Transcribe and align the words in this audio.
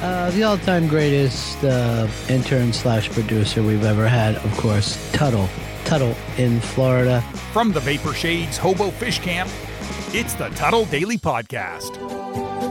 Uh, 0.00 0.30
the 0.30 0.44
all-time 0.44 0.86
greatest 0.86 1.62
uh, 1.64 2.06
intern 2.28 2.72
slash 2.72 3.10
producer 3.10 3.62
we've 3.62 3.84
ever 3.84 4.06
had, 4.06 4.36
of 4.36 4.56
course, 4.56 4.96
Tuddle. 5.12 5.48
Tuddle 5.84 6.14
in 6.36 6.60
Florida. 6.60 7.20
From 7.52 7.72
the 7.72 7.80
Vapor 7.80 8.12
Shades 8.12 8.56
Hobo 8.56 8.90
Fish 8.90 9.18
Camp, 9.18 9.50
it's 10.14 10.34
the 10.34 10.50
Tuddle 10.50 10.84
Daily 10.84 11.18
Podcast. 11.18 11.96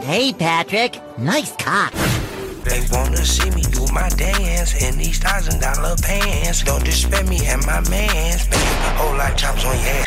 Hey, 0.04 0.32
Patrick. 0.32 1.02
Nice 1.18 1.54
cock. 1.58 1.92
They 2.64 2.82
wanna 2.92 3.18
see 3.18 3.50
me 3.52 3.62
do 3.64 3.86
my 3.94 4.08
dance 4.10 4.82
in 4.82 4.98
these 4.98 5.20
thousand 5.20 5.60
dollar 5.60 5.96
pants. 6.02 6.64
Don't 6.64 6.84
disrespect 6.84 7.28
me 7.28 7.46
and 7.46 7.66
my 7.66 7.82
mans. 7.90 8.46
Baby, 8.48 8.64
whole 8.96 9.18
lot 9.18 9.38
chops 9.38 9.66
on 9.66 9.76
your 9.76 9.84
head. 9.84 10.06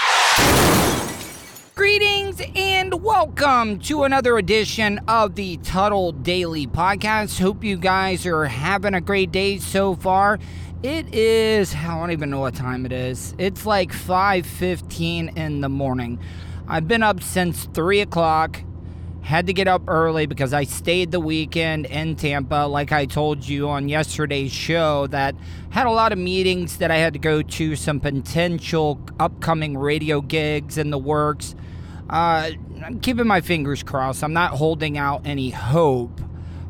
Greetings 1.80 2.42
and 2.56 3.02
welcome 3.02 3.78
to 3.78 4.04
another 4.04 4.36
edition 4.36 5.00
of 5.08 5.34
the 5.34 5.56
Tuddle 5.56 6.12
Daily 6.12 6.66
Podcast. 6.66 7.40
Hope 7.40 7.64
you 7.64 7.78
guys 7.78 8.26
are 8.26 8.44
having 8.44 8.92
a 8.92 9.00
great 9.00 9.32
day 9.32 9.56
so 9.56 9.94
far. 9.94 10.38
It 10.82 11.14
is 11.14 11.74
I 11.74 11.98
don't 11.98 12.10
even 12.10 12.28
know 12.28 12.40
what 12.40 12.54
time 12.54 12.84
it 12.84 12.92
is. 12.92 13.34
It's 13.38 13.64
like 13.64 13.94
5:15 13.94 15.34
in 15.38 15.62
the 15.62 15.70
morning. 15.70 16.18
I've 16.68 16.86
been 16.86 17.02
up 17.02 17.22
since 17.22 17.64
three 17.72 18.02
o'clock. 18.02 18.60
Had 19.22 19.46
to 19.46 19.52
get 19.52 19.68
up 19.68 19.82
early 19.86 20.26
because 20.26 20.52
I 20.52 20.64
stayed 20.64 21.12
the 21.12 21.20
weekend 21.20 21.86
in 21.86 22.16
Tampa, 22.16 22.66
like 22.66 22.90
I 22.90 23.06
told 23.06 23.46
you 23.46 23.68
on 23.68 23.88
yesterday's 23.88 24.50
show, 24.50 25.06
that 25.08 25.36
had 25.68 25.86
a 25.86 25.90
lot 25.90 26.12
of 26.12 26.18
meetings 26.18 26.78
that 26.78 26.90
I 26.90 26.96
had 26.96 27.12
to 27.12 27.18
go 27.18 27.42
to, 27.42 27.76
some 27.76 28.00
potential 28.00 29.00
upcoming 29.20 29.76
radio 29.76 30.20
gigs 30.20 30.78
in 30.78 30.90
the 30.90 30.98
works. 30.98 31.54
Uh, 32.08 32.50
I'm 32.84 32.98
keeping 33.00 33.26
my 33.26 33.40
fingers 33.40 33.82
crossed. 33.84 34.24
I'm 34.24 34.32
not 34.32 34.52
holding 34.52 34.98
out 34.98 35.22
any 35.24 35.50
hope, 35.50 36.20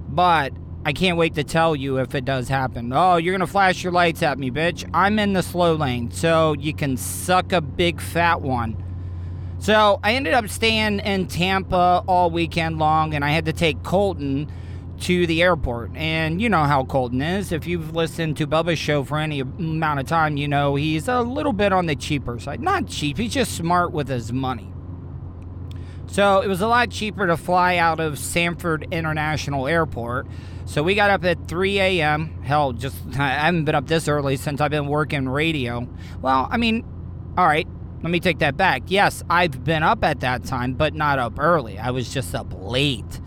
but 0.08 0.52
I 0.84 0.92
can't 0.92 1.16
wait 1.16 1.34
to 1.36 1.44
tell 1.44 1.76
you 1.76 1.98
if 1.98 2.14
it 2.14 2.24
does 2.24 2.48
happen. 2.48 2.92
Oh, 2.92 3.16
you're 3.16 3.32
going 3.32 3.46
to 3.46 3.46
flash 3.46 3.82
your 3.84 3.92
lights 3.92 4.22
at 4.22 4.38
me, 4.38 4.50
bitch. 4.50 4.88
I'm 4.92 5.18
in 5.18 5.34
the 5.34 5.42
slow 5.42 5.74
lane, 5.74 6.10
so 6.10 6.54
you 6.58 6.74
can 6.74 6.96
suck 6.96 7.52
a 7.52 7.60
big 7.60 8.00
fat 8.00 8.42
one. 8.42 8.82
So 9.60 10.00
I 10.02 10.14
ended 10.14 10.32
up 10.32 10.48
staying 10.48 11.00
in 11.00 11.26
Tampa 11.26 12.02
all 12.08 12.30
weekend 12.30 12.78
long, 12.78 13.12
and 13.12 13.22
I 13.22 13.30
had 13.30 13.44
to 13.44 13.52
take 13.52 13.82
Colton 13.82 14.50
to 15.00 15.26
the 15.26 15.42
airport. 15.42 15.94
And 15.94 16.40
you 16.40 16.48
know 16.48 16.64
how 16.64 16.84
Colton 16.84 17.20
is. 17.20 17.52
If 17.52 17.66
you've 17.66 17.94
listened 17.94 18.38
to 18.38 18.46
Bubba's 18.46 18.78
show 18.78 19.04
for 19.04 19.18
any 19.18 19.40
amount 19.40 20.00
of 20.00 20.06
time, 20.06 20.38
you 20.38 20.48
know 20.48 20.76
he's 20.76 21.08
a 21.08 21.20
little 21.20 21.52
bit 21.52 21.74
on 21.74 21.84
the 21.84 21.94
cheaper 21.94 22.38
side. 22.38 22.62
Not 22.62 22.86
cheap, 22.86 23.18
he's 23.18 23.34
just 23.34 23.54
smart 23.54 23.92
with 23.92 24.08
his 24.08 24.32
money. 24.32 24.72
So 26.06 26.40
it 26.40 26.48
was 26.48 26.62
a 26.62 26.66
lot 26.66 26.90
cheaper 26.90 27.26
to 27.26 27.36
fly 27.36 27.76
out 27.76 28.00
of 28.00 28.18
Sanford 28.18 28.88
International 28.90 29.68
Airport. 29.68 30.26
So 30.64 30.82
we 30.82 30.94
got 30.94 31.10
up 31.10 31.22
at 31.26 31.48
3 31.48 31.78
a.m. 31.80 32.42
Hell, 32.42 32.72
just 32.72 32.96
I 33.18 33.28
haven't 33.28 33.66
been 33.66 33.74
up 33.74 33.88
this 33.88 34.08
early 34.08 34.36
since 34.36 34.62
I've 34.62 34.70
been 34.70 34.86
working 34.86 35.28
radio. 35.28 35.86
Well, 36.22 36.48
I 36.50 36.56
mean, 36.56 36.82
all 37.36 37.46
right, 37.46 37.68
let 38.02 38.10
me 38.10 38.20
take 38.20 38.38
that 38.38 38.56
back. 38.56 38.84
Yes, 38.86 39.22
I've 39.28 39.62
been 39.62 39.82
up 39.82 40.02
at 40.04 40.20
that 40.20 40.44
time, 40.44 40.74
but 40.74 40.94
not 40.94 41.18
up 41.18 41.38
early. 41.38 41.78
I 41.78 41.90
was 41.90 42.12
just 42.12 42.34
up 42.34 42.52
late. 42.56 43.20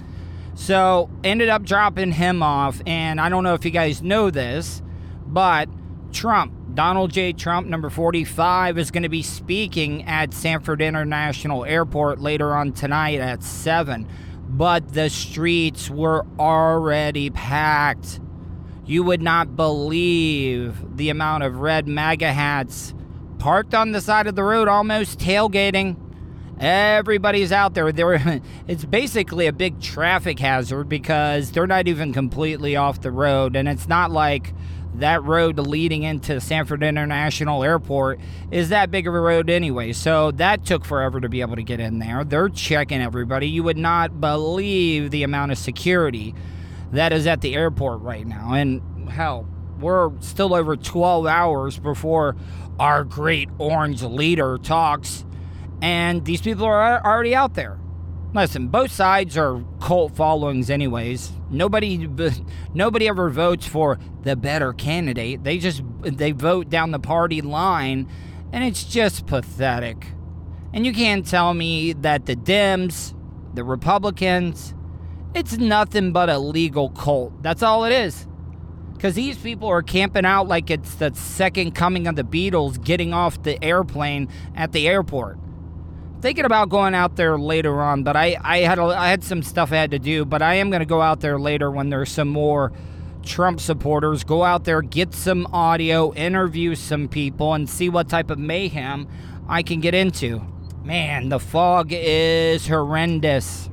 So 0.56 1.10
ended 1.24 1.50
up 1.50 1.64
dropping 1.64 2.12
him 2.12 2.42
off, 2.42 2.82
and 2.86 3.20
I 3.22 3.30
don't 3.30 3.44
know 3.44 3.54
if 3.54 3.66
you 3.66 3.72
guys 3.72 4.02
know 4.02 4.30
this, 4.30 4.82
but 5.26 5.70
Trump, 6.12 6.54
Donald 6.74 7.12
J. 7.12 7.34
Trump, 7.34 7.68
number 7.68 7.90
45, 7.90 8.78
is 8.78 8.92
going 8.92 9.04
to 9.04 9.10
be 9.10 9.22
speaking 9.22 10.04
at 10.06 10.34
Sanford 10.34 10.82
International 10.82 11.66
Airport 11.66 12.20
later 12.20 12.56
on 12.56 12.72
tonight 12.72 13.20
at 13.20 13.44
7. 13.44 14.08
But 14.48 14.94
the 14.94 15.10
streets 15.10 15.90
were 15.90 16.26
already 16.40 17.30
packed. 17.32 18.20
You 18.86 19.04
would 19.04 19.22
not 19.22 19.56
believe 19.56 20.98
the 20.98 21.10
amount 21.10 21.44
of 21.44 21.62
red 21.62 21.88
MAGA 21.88 22.32
hats 22.32 22.94
parked 23.44 23.76
on 23.76 23.92
the 23.92 24.00
side 24.00 24.26
of 24.26 24.36
the 24.36 24.44
road, 24.44 24.70
almost 24.70 25.20
tailgating. 25.20 25.98
Everybody's 26.62 27.52
out 27.52 27.74
there. 27.74 27.92
It's 28.70 28.86
basically 28.86 29.48
a 29.48 29.52
big 29.52 29.82
traffic 29.82 30.40
hazard 30.40 30.88
because 30.88 31.52
they're 31.52 31.68
not 31.68 31.90
even 31.90 32.14
completely 32.14 32.78
off 32.78 33.02
the 33.02 33.12
road. 33.12 33.58
And 33.58 33.68
it's 33.68 33.90
not 33.90 34.12
like 34.12 34.54
that 34.96 35.22
road 35.24 35.60
leading 35.60 36.04
into 36.04 36.40
Sanford 36.40 36.84
International 36.84 37.66
Airport 37.66 38.22
is 38.50 38.70
that 38.70 38.92
big 38.92 39.10
of 39.10 39.14
a 39.14 39.20
road 39.20 39.50
anyway. 39.50 39.92
So 39.92 40.32
that 40.32 40.64
took 40.64 40.86
forever 40.86 41.20
to 41.20 41.28
be 41.28 41.42
able 41.42 41.58
to 41.58 41.64
get 41.64 41.82
in 41.82 42.00
there. 42.00 42.24
They're 42.24 42.48
checking 42.48 43.02
everybody. 43.02 43.50
You 43.50 43.64
would 43.64 43.78
not 43.78 44.22
believe 44.22 45.12
the 45.12 45.24
amount 45.24 45.52
of 45.52 45.58
security 45.58 46.34
that 46.94 47.12
is 47.12 47.28
at 47.28 47.42
the 47.42 47.56
airport 47.56 48.00
right 48.00 48.26
now. 48.26 48.54
And 48.54 49.10
hell, 49.10 49.46
we're 49.84 50.12
still 50.22 50.54
over 50.54 50.78
12 50.78 51.26
hours 51.26 51.78
before 51.78 52.36
our 52.80 53.04
great 53.04 53.50
orange 53.58 54.02
leader 54.02 54.58
talks, 54.58 55.26
and 55.82 56.26
these 56.26 56.42
people 56.42 56.66
are 56.66 57.04
already 57.06 57.36
out 57.36 57.54
there. 57.54 57.80
Listen, 58.34 58.68
both 58.68 58.92
sides 58.92 59.38
are 59.38 59.64
cult 59.80 60.16
followings, 60.16 60.72
anyways. 60.72 61.32
Nobody, 61.52 62.08
nobody 62.74 63.08
ever 63.08 63.30
votes 63.30 63.68
for 63.68 64.00
the 64.24 64.36
better 64.36 64.74
candidate. 64.74 65.44
They 65.44 65.60
just 65.60 65.84
they 66.02 66.32
vote 66.32 66.70
down 66.70 66.92
the 66.92 67.00
party 67.00 67.42
line, 67.42 68.10
and 68.52 68.64
it's 68.64 68.84
just 68.84 69.28
pathetic. 69.28 70.08
And 70.74 70.86
you 70.86 70.94
can't 70.94 71.28
tell 71.28 71.54
me 71.54 71.94
that 71.94 72.26
the 72.26 72.36
Dems, 72.36 73.14
the 73.54 73.64
Republicans, 73.64 74.74
it's 75.36 75.58
nothing 75.58 76.12
but 76.12 76.30
a 76.30 76.40
legal 76.40 76.90
cult. 76.90 77.44
That's 77.44 77.62
all 77.62 77.86
it 77.86 77.92
is. 77.92 78.28
Because 79.04 79.16
these 79.16 79.38
people 79.38 79.68
are 79.68 79.82
camping 79.82 80.24
out 80.24 80.48
like 80.48 80.72
it's 80.72 80.96
the 80.96 81.14
second 81.14 81.76
coming 81.76 82.08
of 82.08 82.16
the 82.16 82.24
Beatles 82.24 82.82
getting 82.82 83.14
off 83.14 83.44
the 83.44 83.62
airplane 83.62 84.30
at 84.56 84.72
the 84.72 84.88
airport 84.88 85.38
thinking 86.22 86.46
about 86.46 86.70
going 86.70 86.96
out 86.96 87.18
there 87.18 87.38
later 87.38 87.82
on, 87.82 88.04
but 88.04 88.16
I, 88.16 88.38
I 88.42 88.60
had 88.60 88.80
a, 88.80 88.84
I 88.84 89.10
had 89.10 89.26
some 89.26 89.44
stuff 89.44 89.74
I 89.74 89.76
had 89.76 89.92
to 89.92 90.00
do, 90.00 90.24
but 90.24 90.42
I 90.42 90.54
am 90.54 90.70
going 90.70 90.80
to 90.80 90.86
go 90.86 91.02
out 91.02 91.20
there 91.20 91.38
later 91.38 91.70
when 91.70 91.90
there's 91.90 92.10
some 92.14 92.30
more 92.30 92.72
Trump 93.24 93.60
supporters. 93.60 94.24
Go 94.24 94.42
out 94.42 94.64
there, 94.64 94.82
get 94.82 95.14
some 95.14 95.48
audio, 95.48 96.14
interview 96.14 96.74
some 96.76 97.10
people, 97.10 97.54
and 97.54 97.70
see 97.70 97.90
what 97.90 98.08
type 98.08 98.30
of 98.30 98.40
mayhem 98.40 99.06
I 99.50 99.64
can 99.64 99.82
get 99.82 99.94
into. 99.94 100.42
Man, 100.82 101.28
the 101.28 101.42
fog 101.42 101.90
is 101.92 102.66
horrendous. 102.68 103.70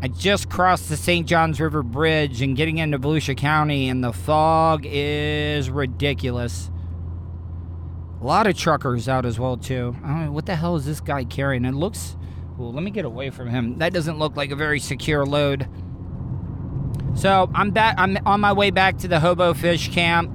I 0.00 0.06
just 0.08 0.48
crossed 0.48 0.88
the 0.88 0.96
St. 0.96 1.26
Johns 1.26 1.60
River 1.60 1.82
Bridge 1.82 2.40
and 2.40 2.56
getting 2.56 2.78
into 2.78 2.98
Volusia 2.98 3.36
County, 3.36 3.88
and 3.88 4.02
the 4.02 4.12
fog 4.12 4.82
is 4.84 5.70
ridiculous. 5.70 6.70
A 8.20 8.24
lot 8.24 8.46
of 8.46 8.56
truckers 8.56 9.08
out 9.08 9.26
as 9.26 9.40
well 9.40 9.56
too. 9.56 9.96
I 10.04 10.20
mean, 10.20 10.34
what 10.34 10.46
the 10.46 10.54
hell 10.54 10.76
is 10.76 10.86
this 10.86 11.00
guy 11.00 11.24
carrying? 11.24 11.64
It 11.64 11.74
looks. 11.74 12.16
Well, 12.56 12.72
let 12.72 12.82
me 12.84 12.90
get 12.90 13.04
away 13.04 13.30
from 13.30 13.48
him. 13.48 13.78
That 13.78 13.92
doesn't 13.92 14.18
look 14.18 14.36
like 14.36 14.50
a 14.50 14.56
very 14.56 14.80
secure 14.80 15.26
load. 15.26 15.68
So 17.14 17.50
I'm 17.54 17.70
back. 17.72 17.96
I'm 17.98 18.18
on 18.24 18.40
my 18.40 18.52
way 18.52 18.70
back 18.70 18.98
to 18.98 19.08
the 19.08 19.18
Hobo 19.18 19.52
Fish 19.54 19.92
Camp. 19.92 20.30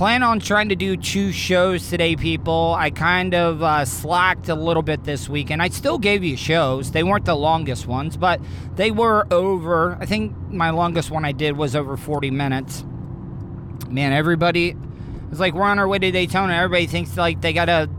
Plan 0.00 0.22
on 0.22 0.40
trying 0.40 0.70
to 0.70 0.76
do 0.76 0.96
two 0.96 1.30
shows 1.30 1.90
today, 1.90 2.16
people. 2.16 2.74
I 2.74 2.88
kind 2.88 3.34
of 3.34 3.62
uh, 3.62 3.84
slacked 3.84 4.48
a 4.48 4.54
little 4.54 4.82
bit 4.82 5.04
this 5.04 5.28
week, 5.28 5.50
and 5.50 5.60
I 5.60 5.68
still 5.68 5.98
gave 5.98 6.24
you 6.24 6.38
shows. 6.38 6.92
They 6.92 7.02
weren't 7.02 7.26
the 7.26 7.34
longest 7.34 7.86
ones, 7.86 8.16
but 8.16 8.40
they 8.76 8.90
were 8.90 9.26
over. 9.30 9.98
I 10.00 10.06
think 10.06 10.34
my 10.48 10.70
longest 10.70 11.10
one 11.10 11.26
I 11.26 11.32
did 11.32 11.54
was 11.58 11.76
over 11.76 11.98
40 11.98 12.30
minutes. 12.30 12.82
Man, 13.90 14.14
everybody 14.14 14.74
it's 15.30 15.38
like 15.38 15.52
we're 15.52 15.64
on 15.64 15.78
our 15.78 15.86
way 15.86 15.98
to 15.98 16.10
Daytona. 16.10 16.54
Everybody 16.54 16.86
thinks 16.86 17.18
like 17.18 17.42
they 17.42 17.52
gotta 17.52 17.90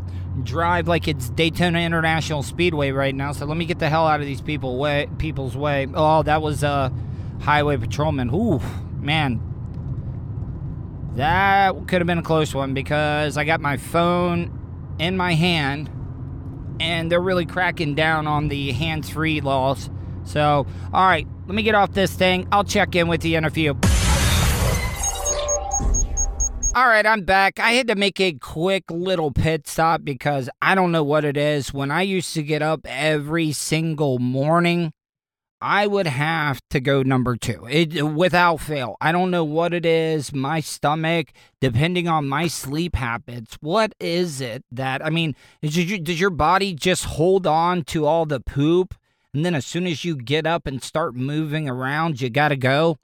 drive 0.42 0.88
like 0.88 1.08
it's 1.08 1.30
Daytona 1.30 1.82
International 1.82 2.42
Speedway 2.42 2.90
right 2.90 3.14
now. 3.14 3.32
So 3.32 3.46
let 3.46 3.58
me 3.58 3.66
get 3.66 3.78
the 3.78 3.90
hell 3.90 4.08
out 4.08 4.22
of 4.22 4.26
these 4.26 4.42
people 4.42 4.80
way 4.80 5.08
people's 5.20 5.56
way. 5.56 5.88
Oh, 5.94 6.24
that 6.24 6.42
was 6.42 6.64
a 6.64 6.92
highway 7.42 7.78
patrolman. 7.78 8.32
Ooh, 8.34 8.60
man. 9.00 9.51
That 11.16 11.88
could 11.88 12.00
have 12.00 12.08
been 12.08 12.20
a 12.20 12.24
close 12.24 12.56
one 12.56 12.74
because 12.74 13.38
I 13.38 13.44
got 13.44 13.60
my 13.60 13.78
phone 13.78 14.96
in 14.98 15.18
my 15.18 15.34
hand 15.34 15.90
and 16.80 17.12
they're 17.12 17.22
really 17.22 17.46
cracking 17.46 17.96
down 17.96 18.28
on 18.28 18.48
the 18.48 18.72
hands-free 18.72 19.42
laws. 19.42 19.90
So, 20.24 20.66
all 20.94 21.08
right, 21.08 21.28
let 21.48 21.56
me 21.56 21.64
get 21.64 21.76
off 21.76 21.92
this 21.92 22.14
thing. 22.14 22.48
I'll 22.52 22.64
check 22.64 22.96
in 22.96 23.08
with 23.08 23.26
you 23.26 23.38
in 23.38 23.46
a 23.46 23.50
few. 23.50 23.78
All 26.74 26.88
right, 26.88 27.06
I'm 27.06 27.26
back. 27.26 27.60
I 27.60 27.74
had 27.74 27.88
to 27.88 27.96
make 27.96 28.22
a 28.22 28.32
quick 28.34 28.86
little 28.90 29.32
pit 29.32 29.68
stop 29.68 30.06
because 30.06 30.50
I 30.62 30.74
don't 30.74 30.94
know 30.94 31.04
what 31.04 31.26
it 31.26 31.36
is. 31.36 31.74
When 31.74 31.92
I 31.92 32.04
used 32.04 32.34
to 32.36 32.44
get 32.44 32.62
up 32.62 32.82
every 32.86 33.52
single 33.52 34.20
morning, 34.20 34.94
I 35.62 35.86
would 35.86 36.08
have 36.08 36.62
to 36.72 36.80
go 36.80 37.04
number 37.04 37.36
two 37.36 37.68
it, 37.70 38.02
without 38.02 38.58
fail. 38.58 38.98
I 39.00 39.12
don't 39.12 39.30
know 39.30 39.44
what 39.44 39.74
it 39.74 39.86
is. 39.86 40.34
My 40.34 40.60
stomach, 40.60 41.32
depending 41.60 42.08
on 42.08 42.28
my 42.28 42.48
sleep 42.48 42.96
habits, 42.96 43.58
what 43.62 43.94
is 44.00 44.42
it 44.42 44.64
that, 44.72 45.06
I 45.06 45.10
mean, 45.10 45.36
you, 45.62 46.00
does 46.00 46.20
your 46.20 46.32
body 46.32 46.74
just 46.74 47.06
hold 47.06 47.46
on 47.46 47.84
to 47.86 48.06
all 48.06 48.26
the 48.26 48.40
poop? 48.40 48.96
And 49.34 49.46
then 49.46 49.54
as 49.54 49.66
soon 49.66 49.86
as 49.86 50.04
you 50.04 50.16
get 50.16 50.48
up 50.48 50.66
and 50.66 50.84
start 50.84 51.16
moving 51.16 51.70
around, 51.70 52.20
you 52.20 52.30
got 52.30 52.50
to 52.50 52.58
go? 52.58 52.98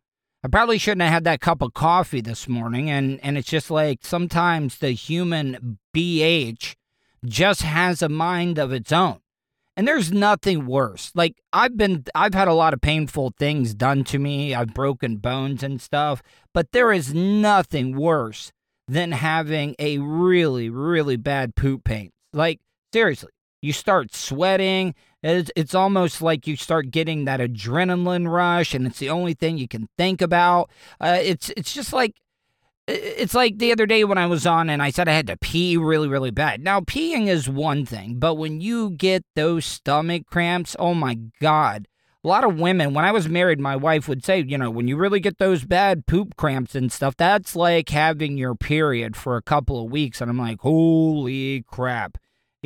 I 0.43 0.47
probably 0.47 0.77
shouldn't 0.77 1.01
have 1.01 1.13
had 1.13 1.23
that 1.25 1.41
cup 1.41 1.61
of 1.61 1.73
coffee 1.73 2.21
this 2.21 2.47
morning. 2.47 2.89
And, 2.89 3.19
and 3.23 3.37
it's 3.37 3.49
just 3.49 3.69
like 3.69 3.99
sometimes 4.01 4.79
the 4.79 4.91
human 4.91 5.77
BH 5.95 6.75
just 7.25 7.61
has 7.61 8.01
a 8.01 8.09
mind 8.09 8.57
of 8.57 8.71
its 8.71 8.91
own. 8.91 9.19
And 9.77 9.87
there's 9.87 10.11
nothing 10.11 10.65
worse. 10.65 11.11
Like 11.13 11.39
I've 11.53 11.77
been 11.77 12.03
I've 12.15 12.33
had 12.33 12.47
a 12.47 12.53
lot 12.53 12.73
of 12.73 12.81
painful 12.81 13.33
things 13.37 13.75
done 13.75 14.03
to 14.05 14.17
me. 14.17 14.55
I've 14.55 14.73
broken 14.73 15.17
bones 15.17 15.61
and 15.61 15.79
stuff, 15.79 16.23
but 16.51 16.71
there 16.71 16.91
is 16.91 17.13
nothing 17.13 17.95
worse 17.95 18.51
than 18.87 19.11
having 19.11 19.75
a 19.77 19.99
really 19.99 20.71
really 20.71 21.15
bad 21.15 21.55
poop 21.55 21.83
pain. 21.83 22.09
Like 22.33 22.59
seriously, 22.91 23.29
you 23.61 23.71
start 23.71 24.15
sweating. 24.15 24.95
It's, 25.21 25.51
it's 25.55 25.75
almost 25.75 26.23
like 26.23 26.47
you 26.47 26.55
start 26.55 26.89
getting 26.89 27.25
that 27.25 27.39
adrenaline 27.39 28.29
rush, 28.29 28.73
and 28.73 28.87
it's 28.87 28.99
the 28.99 29.09
only 29.09 29.33
thing 29.35 29.57
you 29.59 29.67
can 29.67 29.87
think 29.97 30.21
about. 30.21 30.71
Uh, 30.99 31.19
it's 31.21 31.51
it's 31.55 31.73
just 31.73 31.93
like 31.93 32.15
it's 32.87 33.33
like 33.33 33.57
the 33.57 33.71
other 33.71 33.85
day 33.85 34.03
when 34.03 34.17
I 34.17 34.27
was 34.27 34.47
on 34.47 34.69
and 34.69 34.81
I 34.81 34.91
said 34.91 35.07
I 35.09 35.13
had 35.13 35.27
to 35.27 35.37
pee 35.37 35.75
really, 35.75 36.07
really 36.07 36.31
bad. 36.31 36.61
Now, 36.61 36.79
peeing 36.79 37.27
is 37.27 37.49
one 37.49 37.85
thing, 37.85 38.15
but 38.17 38.35
when 38.35 38.61
you 38.61 38.91
get 38.91 39.25
those 39.35 39.65
stomach 39.65 40.23
cramps, 40.27 40.75
oh 40.79 40.93
my 40.93 41.15
God. 41.41 41.87
A 42.23 42.27
lot 42.27 42.43
of 42.43 42.59
women, 42.59 42.93
when 42.93 43.05
I 43.05 43.11
was 43.11 43.29
married, 43.29 43.59
my 43.59 43.75
wife 43.75 44.07
would 44.07 44.25
say, 44.25 44.41
you 44.41 44.57
know, 44.57 44.71
when 44.71 44.87
you 44.87 44.97
really 44.97 45.19
get 45.19 45.37
those 45.37 45.63
bad 45.63 46.07
poop 46.07 46.35
cramps 46.35 46.75
and 46.75 46.91
stuff, 46.91 47.15
that's 47.15 47.55
like 47.55 47.89
having 47.89 48.37
your 48.37 48.55
period 48.55 49.15
for 49.15 49.37
a 49.37 49.41
couple 49.41 49.81
of 49.81 49.91
weeks. 49.91 50.19
And 50.19 50.29
I'm 50.29 50.37
like, 50.37 50.59
holy 50.61 51.63
crap. 51.63 52.17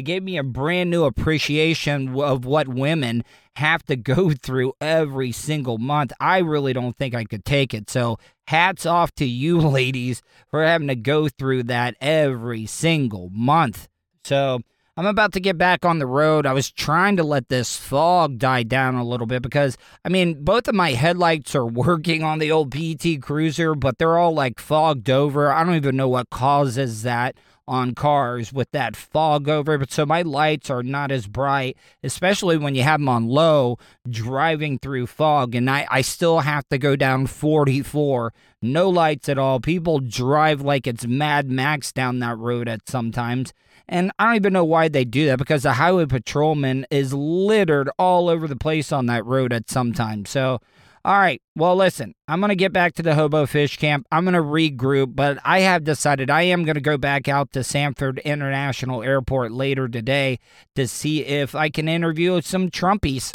It 0.01 0.05
gave 0.05 0.23
me 0.23 0.39
a 0.39 0.43
brand 0.43 0.89
new 0.89 1.03
appreciation 1.03 2.19
of 2.19 2.43
what 2.43 2.67
women 2.67 3.23
have 3.57 3.83
to 3.83 3.95
go 3.95 4.31
through 4.41 4.73
every 4.81 5.31
single 5.31 5.77
month. 5.77 6.11
I 6.19 6.39
really 6.39 6.73
don't 6.73 6.97
think 6.97 7.13
I 7.13 7.23
could 7.23 7.45
take 7.45 7.71
it. 7.71 7.87
So, 7.87 8.17
hats 8.47 8.87
off 8.87 9.11
to 9.17 9.25
you 9.25 9.59
ladies 9.61 10.23
for 10.49 10.65
having 10.65 10.87
to 10.87 10.95
go 10.95 11.29
through 11.29 11.63
that 11.63 11.97
every 12.01 12.65
single 12.65 13.29
month. 13.31 13.89
So, 14.23 14.61
I'm 14.97 15.05
about 15.05 15.33
to 15.33 15.39
get 15.39 15.59
back 15.59 15.85
on 15.85 15.99
the 15.99 16.07
road. 16.07 16.47
I 16.47 16.53
was 16.53 16.71
trying 16.71 17.17
to 17.17 17.23
let 17.23 17.49
this 17.49 17.77
fog 17.77 18.39
die 18.39 18.63
down 18.63 18.95
a 18.95 19.05
little 19.05 19.27
bit 19.27 19.43
because, 19.43 19.77
I 20.03 20.09
mean, 20.09 20.43
both 20.43 20.67
of 20.67 20.73
my 20.73 20.93
headlights 20.93 21.53
are 21.53 21.65
working 21.67 22.23
on 22.23 22.39
the 22.39 22.51
old 22.51 22.71
PT 22.71 23.21
Cruiser, 23.21 23.75
but 23.75 23.99
they're 23.99 24.17
all 24.17 24.33
like 24.33 24.59
fogged 24.59 25.11
over. 25.11 25.53
I 25.53 25.63
don't 25.63 25.75
even 25.75 25.95
know 25.95 26.09
what 26.09 26.31
causes 26.31 27.03
that 27.03 27.35
on 27.67 27.93
cars 27.93 28.51
with 28.51 28.69
that 28.71 28.95
fog 28.95 29.47
over 29.47 29.77
but 29.77 29.91
so 29.91 30.05
my 30.05 30.21
lights 30.21 30.69
are 30.69 30.83
not 30.83 31.11
as 31.11 31.27
bright 31.27 31.77
especially 32.03 32.57
when 32.57 32.75
you 32.75 32.83
have 32.83 32.99
them 32.99 33.09
on 33.09 33.27
low 33.27 33.77
driving 34.09 34.79
through 34.79 35.07
fog. 35.07 35.55
And 35.55 35.69
I, 35.69 35.87
I 35.89 36.01
still 36.01 36.39
have 36.39 36.67
to 36.69 36.77
go 36.77 36.95
down 36.95 37.27
44 37.27 38.33
no 38.63 38.89
lights 38.89 39.27
at 39.27 39.39
all. 39.39 39.59
People 39.59 39.99
drive 39.99 40.61
like 40.61 40.85
it's 40.85 41.07
mad 41.07 41.49
max 41.49 41.91
down 41.91 42.19
that 42.19 42.37
road 42.37 42.67
at 42.67 42.87
sometimes. 42.87 43.53
And 43.89 44.11
I 44.19 44.25
don't 44.27 44.35
even 44.35 44.53
know 44.53 44.63
why 44.63 44.87
they 44.87 45.03
do 45.03 45.25
that 45.27 45.39
because 45.39 45.63
the 45.63 45.73
highway 45.73 46.05
patrolman 46.05 46.85
is 46.91 47.13
littered 47.13 47.89
all 47.97 48.29
over 48.29 48.47
the 48.47 48.55
place 48.55 48.91
on 48.91 49.07
that 49.07 49.25
road 49.25 49.51
at 49.51 49.69
some 49.69 49.93
time 49.93 50.25
so 50.25 50.61
all 51.03 51.17
right. 51.17 51.41
Well, 51.55 51.75
listen, 51.75 52.13
I'm 52.27 52.39
going 52.39 52.49
to 52.49 52.55
get 52.55 52.71
back 52.71 52.93
to 52.95 53.03
the 53.03 53.15
Hobo 53.15 53.45
Fish 53.45 53.77
Camp. 53.77 54.05
I'm 54.11 54.23
going 54.23 54.35
to 54.35 54.41
regroup, 54.41 55.15
but 55.15 55.39
I 55.43 55.61
have 55.61 55.83
decided 55.83 56.29
I 56.29 56.43
am 56.43 56.63
going 56.63 56.75
to 56.75 56.81
go 56.81 56.97
back 56.97 57.27
out 57.27 57.51
to 57.53 57.63
Sanford 57.63 58.19
International 58.19 59.01
Airport 59.01 59.51
later 59.51 59.87
today 59.87 60.39
to 60.75 60.87
see 60.87 61.25
if 61.25 61.55
I 61.55 61.69
can 61.69 61.87
interview 61.87 62.39
some 62.41 62.69
Trumpies. 62.69 63.31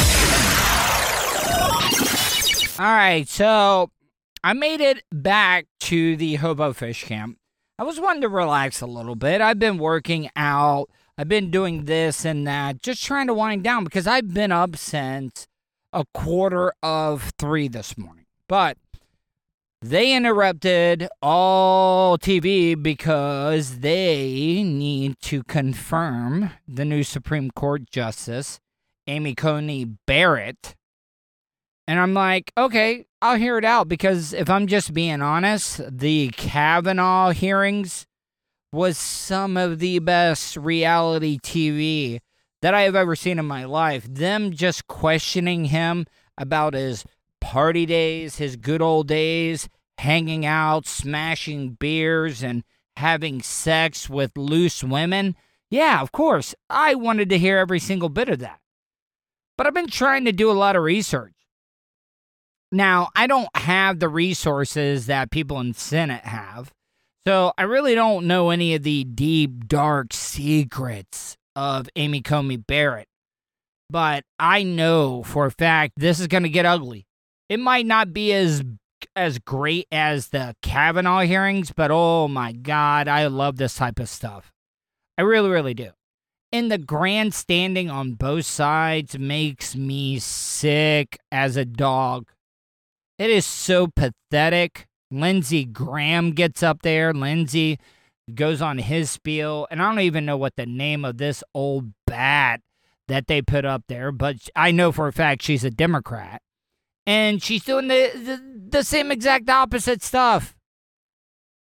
All 2.78 2.86
right. 2.86 3.26
So 3.26 3.90
I 4.44 4.52
made 4.52 4.80
it 4.80 5.02
back 5.10 5.66
to 5.80 6.16
the 6.16 6.36
Hobo 6.36 6.72
Fish 6.72 7.04
Camp. 7.04 7.38
I 7.78 7.82
was 7.82 8.00
wanting 8.00 8.22
to 8.22 8.28
relax 8.28 8.80
a 8.80 8.86
little 8.86 9.16
bit. 9.16 9.40
I've 9.40 9.58
been 9.58 9.78
working 9.78 10.30
out. 10.36 10.88
I've 11.18 11.28
been 11.28 11.50
doing 11.50 11.86
this 11.86 12.24
and 12.24 12.46
that, 12.46 12.82
just 12.82 13.02
trying 13.02 13.26
to 13.28 13.34
wind 13.34 13.64
down 13.64 13.84
because 13.84 14.06
I've 14.06 14.34
been 14.34 14.52
up 14.52 14.76
since 14.76 15.46
a 15.92 16.04
quarter 16.12 16.72
of 16.82 17.32
three 17.38 17.68
this 17.68 17.96
morning. 17.96 18.26
But 18.48 18.76
they 19.82 20.14
interrupted 20.14 21.08
all 21.20 22.18
TV 22.18 22.80
because 22.80 23.80
they 23.80 24.62
need 24.64 25.18
to 25.22 25.42
confirm 25.44 26.50
the 26.66 26.84
new 26.84 27.02
Supreme 27.02 27.50
Court 27.50 27.90
Justice, 27.90 28.58
Amy 29.06 29.34
Coney 29.34 29.84
Barrett. 29.84 30.74
And 31.86 32.00
I'm 32.00 32.14
like, 32.14 32.52
okay, 32.58 33.06
I'll 33.22 33.36
hear 33.36 33.58
it 33.58 33.64
out 33.64 33.88
because 33.88 34.32
if 34.32 34.50
I'm 34.50 34.66
just 34.66 34.92
being 34.92 35.22
honest, 35.22 35.80
the 35.88 36.30
Kavanaugh 36.36 37.30
hearings 37.30 38.06
was 38.72 38.98
some 38.98 39.56
of 39.56 39.78
the 39.78 40.00
best 40.00 40.56
reality 40.56 41.38
TV 41.38 42.20
that 42.62 42.74
I 42.74 42.82
have 42.82 42.96
ever 42.96 43.16
seen 43.16 43.38
in 43.38 43.46
my 43.46 43.64
life. 43.64 44.06
Them 44.08 44.52
just 44.52 44.86
questioning 44.86 45.66
him 45.66 46.06
about 46.38 46.74
his 46.74 47.04
party 47.40 47.86
days, 47.86 48.36
his 48.36 48.56
good 48.56 48.82
old 48.82 49.08
days, 49.08 49.68
hanging 49.98 50.44
out, 50.44 50.86
smashing 50.86 51.70
beers, 51.72 52.42
and 52.42 52.64
having 52.96 53.42
sex 53.42 54.08
with 54.08 54.36
loose 54.36 54.82
women. 54.82 55.36
Yeah, 55.70 56.00
of 56.00 56.12
course. 56.12 56.54
I 56.70 56.94
wanted 56.94 57.28
to 57.30 57.38
hear 57.38 57.58
every 57.58 57.78
single 57.78 58.08
bit 58.08 58.28
of 58.28 58.38
that. 58.40 58.60
But 59.56 59.66
I've 59.66 59.74
been 59.74 59.86
trying 59.86 60.24
to 60.26 60.32
do 60.32 60.50
a 60.50 60.52
lot 60.52 60.76
of 60.76 60.82
research. 60.82 61.32
Now, 62.72 63.08
I 63.14 63.26
don't 63.26 63.48
have 63.56 64.00
the 64.00 64.08
resources 64.08 65.06
that 65.06 65.30
people 65.30 65.60
in 65.60 65.72
Senate 65.72 66.24
have. 66.24 66.72
So 67.26 67.52
I 67.56 67.62
really 67.62 67.94
don't 67.94 68.26
know 68.26 68.50
any 68.50 68.74
of 68.74 68.82
the 68.82 69.04
deep, 69.04 69.66
dark 69.66 70.12
secrets 70.12 71.36
of 71.56 71.88
Amy 71.96 72.20
Coney 72.20 72.58
Barrett. 72.58 73.08
But 73.90 74.24
I 74.38 74.62
know 74.62 75.22
for 75.22 75.46
a 75.46 75.50
fact 75.50 75.94
this 75.96 76.20
is 76.20 76.26
going 76.26 76.42
to 76.42 76.48
get 76.48 76.66
ugly. 76.66 77.06
It 77.48 77.58
might 77.58 77.86
not 77.86 78.12
be 78.12 78.32
as 78.32 78.62
as 79.14 79.38
great 79.38 79.86
as 79.90 80.28
the 80.28 80.54
Kavanaugh 80.62 81.20
hearings, 81.20 81.72
but 81.74 81.90
oh 81.90 82.28
my 82.28 82.52
god, 82.52 83.08
I 83.08 83.26
love 83.26 83.56
this 83.56 83.74
type 83.74 83.98
of 83.98 84.08
stuff. 84.08 84.52
I 85.16 85.22
really 85.22 85.48
really 85.48 85.74
do. 85.74 85.90
And 86.52 86.70
the 86.70 86.78
grandstanding 86.78 87.90
on 87.90 88.14
both 88.14 88.46
sides 88.46 89.18
makes 89.18 89.74
me 89.74 90.18
sick 90.18 91.18
as 91.32 91.56
a 91.56 91.64
dog. 91.64 92.28
It 93.18 93.30
is 93.30 93.46
so 93.46 93.88
pathetic. 93.88 94.86
Lindsey 95.10 95.64
Graham 95.64 96.32
gets 96.32 96.62
up 96.62 96.82
there. 96.82 97.12
Lindsey 97.12 97.78
goes 98.34 98.60
on 98.60 98.78
his 98.78 99.10
spiel, 99.10 99.66
and 99.70 99.80
I 99.80 99.88
don't 99.88 100.00
even 100.00 100.26
know 100.26 100.36
what 100.36 100.56
the 100.56 100.66
name 100.66 101.04
of 101.04 101.18
this 101.18 101.44
old 101.54 101.92
bat 102.06 102.60
that 103.08 103.26
they 103.26 103.40
put 103.40 103.64
up 103.64 103.84
there, 103.88 104.10
but 104.10 104.48
I 104.56 104.70
know 104.70 104.92
for 104.92 105.06
a 105.06 105.12
fact 105.12 105.42
she's 105.42 105.64
a 105.64 105.70
Democrat. 105.70 106.42
And 107.06 107.40
she's 107.42 107.64
doing 107.64 107.86
the, 107.86 108.10
the, 108.14 108.78
the 108.78 108.84
same 108.84 109.12
exact 109.12 109.48
opposite 109.48 110.02
stuff. 110.02 110.56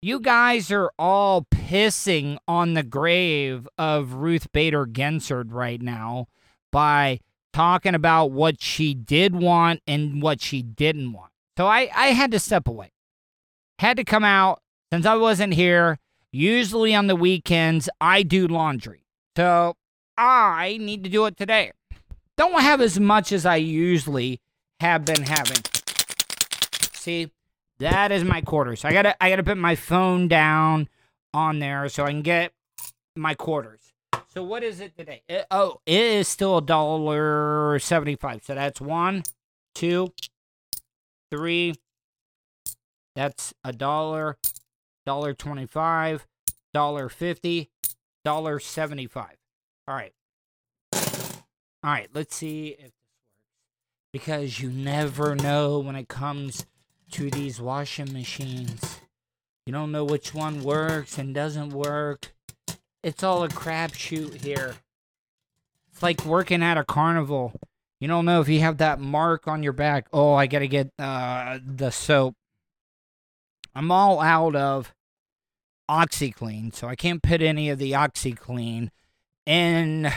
You 0.01 0.19
guys 0.19 0.71
are 0.71 0.91
all 0.97 1.43
pissing 1.43 2.37
on 2.47 2.73
the 2.73 2.83
grave 2.83 3.67
of 3.77 4.13
Ruth 4.13 4.51
Bader 4.51 4.85
Ginsburg 4.85 5.51
right 5.51 5.81
now 5.81 6.27
by 6.71 7.19
talking 7.53 7.93
about 7.93 8.31
what 8.31 8.61
she 8.61 8.93
did 8.93 9.35
want 9.35 9.81
and 9.85 10.21
what 10.21 10.41
she 10.41 10.63
didn't 10.63 11.11
want. 11.11 11.31
So 11.57 11.67
I, 11.67 11.89
I 11.93 12.07
had 12.07 12.31
to 12.31 12.39
step 12.39 12.67
away. 12.67 12.93
Had 13.79 13.97
to 13.97 14.03
come 14.03 14.23
out 14.23 14.61
since 14.91 15.05
I 15.05 15.15
wasn't 15.15 15.53
here 15.53 15.99
Usually 16.31 16.93
on 16.93 17.07
the 17.07 17.15
weekends, 17.15 17.89
I 17.99 18.23
do 18.23 18.47
laundry. 18.47 19.03
So 19.35 19.75
I 20.17 20.77
need 20.79 21.03
to 21.03 21.09
do 21.09 21.25
it 21.25 21.37
today. 21.37 21.71
Don't 22.37 22.61
have 22.61 22.81
as 22.81 22.99
much 22.99 23.31
as 23.31 23.45
I 23.45 23.55
usually 23.55 24.39
have 24.79 25.05
been 25.05 25.23
having. 25.23 25.61
See, 26.93 27.31
that 27.79 28.11
is 28.11 28.23
my 28.23 28.41
quarters. 28.41 28.85
I 28.85 28.93
gotta 28.93 29.21
I 29.23 29.29
gotta 29.29 29.43
put 29.43 29.57
my 29.57 29.75
phone 29.75 30.27
down 30.27 30.87
on 31.33 31.59
there 31.59 31.89
so 31.89 32.03
I 32.03 32.11
can 32.11 32.21
get 32.21 32.53
my 33.15 33.33
quarters. 33.33 33.81
So 34.33 34.43
what 34.43 34.63
is 34.63 34.79
it 34.79 34.95
today? 34.95 35.23
It, 35.27 35.47
oh, 35.49 35.81
it 35.85 35.99
is 35.99 36.27
still 36.27 36.57
a 36.57 36.61
dollar 36.61 37.79
seventy-five. 37.79 38.43
So 38.43 38.53
that's 38.55 38.79
one, 38.79 39.23
two, 39.73 40.13
three. 41.31 41.73
That's 43.15 43.53
a 43.63 43.73
dollar 43.73 44.37
dollar 45.05 45.33
twenty-five, 45.33 46.27
dollar 46.73 47.09
fifty, 47.09 47.69
dollar 48.23 48.59
seventy-five. 48.59 49.37
All 49.87 49.95
right. 49.95 50.13
All 50.93 51.91
right, 51.91 52.09
let's 52.13 52.35
see 52.35 52.69
if 52.69 52.77
this 52.77 52.85
works. 52.85 52.93
Because 54.11 54.59
you 54.59 54.69
never 54.69 55.35
know 55.35 55.79
when 55.79 55.95
it 55.95 56.07
comes 56.07 56.65
to 57.11 57.29
these 57.29 57.61
washing 57.61 58.11
machines. 58.11 58.99
You 59.65 59.73
don't 59.73 59.91
know 59.91 60.03
which 60.03 60.33
one 60.33 60.63
works 60.63 61.17
and 61.17 61.33
doesn't 61.33 61.69
work. 61.69 62.33
It's 63.03 63.23
all 63.23 63.43
a 63.43 63.49
crapshoot 63.49 64.43
here. 64.43 64.75
It's 65.91 66.03
like 66.03 66.25
working 66.25 66.63
at 66.63 66.77
a 66.77 66.83
carnival. 66.83 67.53
You 67.99 68.07
don't 68.07 68.25
know 68.25 68.41
if 68.41 68.49
you 68.49 68.59
have 68.61 68.77
that 68.77 68.99
mark 68.99 69.47
on 69.47 69.63
your 69.63 69.73
back. 69.73 70.07
Oh, 70.11 70.33
I 70.33 70.47
gotta 70.47 70.67
get 70.67 70.91
uh, 70.97 71.59
the 71.65 71.91
soap. 71.91 72.35
I'm 73.75 73.91
all 73.91 74.19
out 74.19 74.55
of 74.55 74.93
OxiClean, 75.89 76.73
so 76.73 76.87
I 76.87 76.95
can't 76.95 77.23
put 77.23 77.41
any 77.41 77.69
of 77.69 77.79
the 77.79 77.93
OxiClean 77.93 78.89
in 79.45 80.11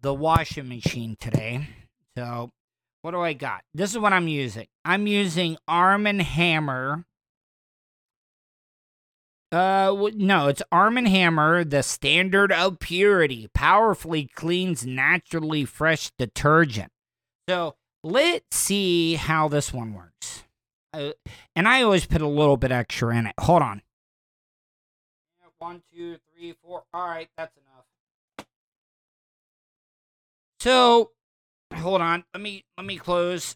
the 0.00 0.14
washing 0.14 0.68
machine 0.68 1.16
today. 1.18 1.68
So, 2.16 2.50
what 3.00 3.12
do 3.12 3.20
I 3.20 3.32
got? 3.32 3.62
This 3.74 3.90
is 3.90 3.98
what 3.98 4.12
I'm 4.12 4.28
using. 4.28 4.66
I'm 4.84 5.06
using 5.06 5.56
Arm 5.66 6.06
and 6.06 6.20
Hammer. 6.20 7.04
Uh, 9.50 10.10
no, 10.14 10.48
it's 10.48 10.62
Arm 10.70 10.96
and 10.96 11.08
Hammer, 11.08 11.64
the 11.64 11.82
standard 11.82 12.52
of 12.52 12.78
purity, 12.78 13.48
powerfully 13.52 14.30
cleans 14.34 14.86
naturally 14.86 15.64
fresh 15.64 16.10
detergent. 16.18 16.90
So 17.48 17.74
let's 18.02 18.56
see 18.56 19.14
how 19.14 19.48
this 19.48 19.72
one 19.72 19.94
works. 19.94 20.44
Uh, 20.92 21.12
and 21.56 21.66
I 21.66 21.82
always 21.82 22.06
put 22.06 22.20
a 22.20 22.28
little 22.28 22.56
bit 22.56 22.70
extra 22.70 23.16
in 23.16 23.26
it. 23.26 23.34
Hold 23.40 23.62
on. 23.62 23.82
One, 25.58 25.80
two, 25.94 26.18
three, 26.34 26.54
four. 26.60 26.82
All 26.92 27.06
right, 27.06 27.28
that's 27.36 27.56
enough. 27.56 28.46
So, 30.58 31.12
hold 31.72 32.00
on. 32.00 32.24
Let 32.34 32.40
me 32.40 32.64
let 32.76 32.84
me 32.84 32.96
close. 32.96 33.54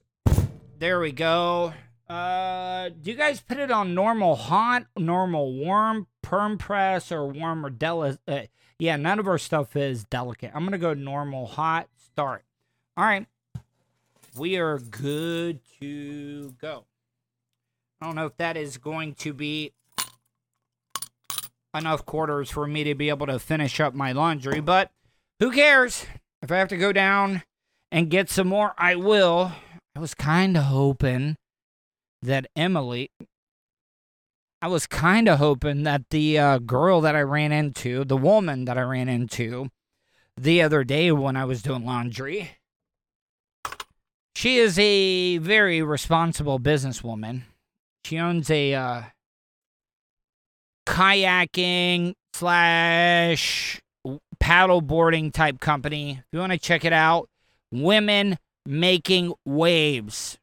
There 0.79 1.01
we 1.01 1.11
go. 1.11 1.75
Uh, 2.09 2.91
do 2.91 3.11
you 3.11 3.17
guys 3.17 3.41
put 3.41 3.59
it 3.59 3.73
on 3.73 3.93
normal 3.95 4.37
hot, 4.37 4.87
normal 4.97 5.53
warm, 5.53 6.07
perm 6.23 6.59
press, 6.59 7.11
or 7.11 7.27
warm 7.27 7.67
or 7.67 7.71
delicate? 7.71 8.21
Uh, 8.29 8.43
yeah, 8.79 8.95
none 8.95 9.19
of 9.19 9.27
our 9.27 9.39
stuff 9.39 9.75
is 9.75 10.05
delicate. 10.05 10.53
I'm 10.55 10.63
gonna 10.65 10.79
go 10.79 10.95
normal 10.95 11.47
hot. 11.47 11.89
Start. 11.97 12.45
All 12.97 13.05
right, 13.05 13.27
we 14.37 14.59
are 14.59 14.79
good 14.79 15.59
to 15.81 16.55
go. 16.61 16.85
I 18.01 18.07
don't 18.07 18.15
know 18.15 18.27
if 18.27 18.37
that 18.37 18.57
is 18.57 18.77
going 18.77 19.15
to 19.17 19.33
be 19.33 19.73
enough 21.75 22.05
quarters 22.05 22.51
for 22.51 22.67
me 22.67 22.85
to 22.85 22.95
be 22.95 23.09
able 23.09 23.27
to 23.27 23.39
finish 23.39 23.81
up 23.81 23.95
my 23.95 24.13
laundry, 24.13 24.61
but 24.61 24.91
who 25.41 25.51
cares? 25.51 26.07
If 26.43 26.53
I 26.53 26.57
have 26.57 26.69
to 26.69 26.77
go 26.77 26.93
down 26.93 27.43
and 27.91 28.11
get 28.11 28.31
some 28.31 28.49
more, 28.49 28.75
I 28.77 28.97
will. 28.97 29.53
I 29.95 30.01
was 30.01 30.15
kind 30.15 30.57
of 30.57 30.65
hoping 30.65 31.37
that 32.23 32.47
Emily, 32.55 33.11
I 34.61 34.69
was 34.69 34.87
kind 34.87 35.29
of 35.29 35.39
hoping 35.39 35.85
that 35.85 36.11
the 36.11 36.39
uh, 36.39 36.59
girl 36.59 37.01
that 37.01 37.17
I 37.17 37.23
ran 37.23 37.53
into, 37.53 38.05
the 38.05 38.17
woman 38.17 38.67
that 38.67 38.77
I 38.77 38.83
ran 38.83 39.09
into 39.09 39.71
the 40.37 40.61
other 40.61 40.85
day 40.85 41.13
when 41.13 41.37
I 41.37 41.47
was 41.47 41.63
doing 41.63 41.87
laundry, 41.87 42.59
she 44.35 44.59
is 44.59 44.79
a 44.79 45.39
very 45.39 45.83
responsible 45.83 46.61
businesswoman. 46.61 47.43
She 48.07 48.21
owns 48.21 48.49
a 48.51 48.73
uh, 48.73 49.03
kayaking 50.87 52.15
slash 52.35 53.81
paddleboarding 54.41 55.33
type 55.33 55.59
company. 55.59 56.13
If 56.21 56.25
you 56.31 56.39
want 56.39 56.53
to 56.53 56.59
check 56.59 56.85
it 56.85 56.93
out, 56.93 57.29
Women 57.73 58.39
Making 58.65 59.35
Waves. 59.45 60.39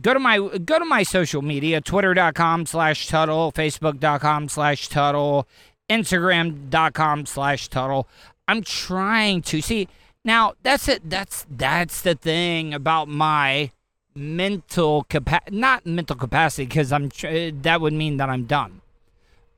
Go 0.00 0.14
to 0.14 0.20
my 0.20 0.38
go 0.38 0.78
to 0.78 0.86
my 0.86 1.02
social 1.02 1.42
media, 1.42 1.82
twitter.com 1.82 2.64
slash 2.64 3.06
Tuddle, 3.08 3.52
facebook.com 3.52 4.48
slash 4.48 4.88
Tuddle, 4.88 5.46
instagram.com 5.90 7.26
slash 7.26 7.68
Tuddle. 7.68 8.08
I'm 8.48 8.62
trying 8.62 9.42
to 9.42 9.60
see 9.60 9.86
now 10.24 10.54
that's 10.62 10.88
it 10.88 11.10
that's 11.10 11.44
that's 11.50 12.00
the 12.00 12.14
thing 12.14 12.72
about 12.72 13.06
my 13.08 13.70
mental 14.14 15.04
capacity 15.04 15.56
not 15.56 15.86
mental 15.86 16.16
capacity 16.16 16.66
because 16.66 16.92
I'm 16.92 17.08
tr- 17.08 17.50
that 17.62 17.80
would 17.80 17.92
mean 17.92 18.18
that 18.18 18.28
I'm 18.28 18.44
done 18.44 18.82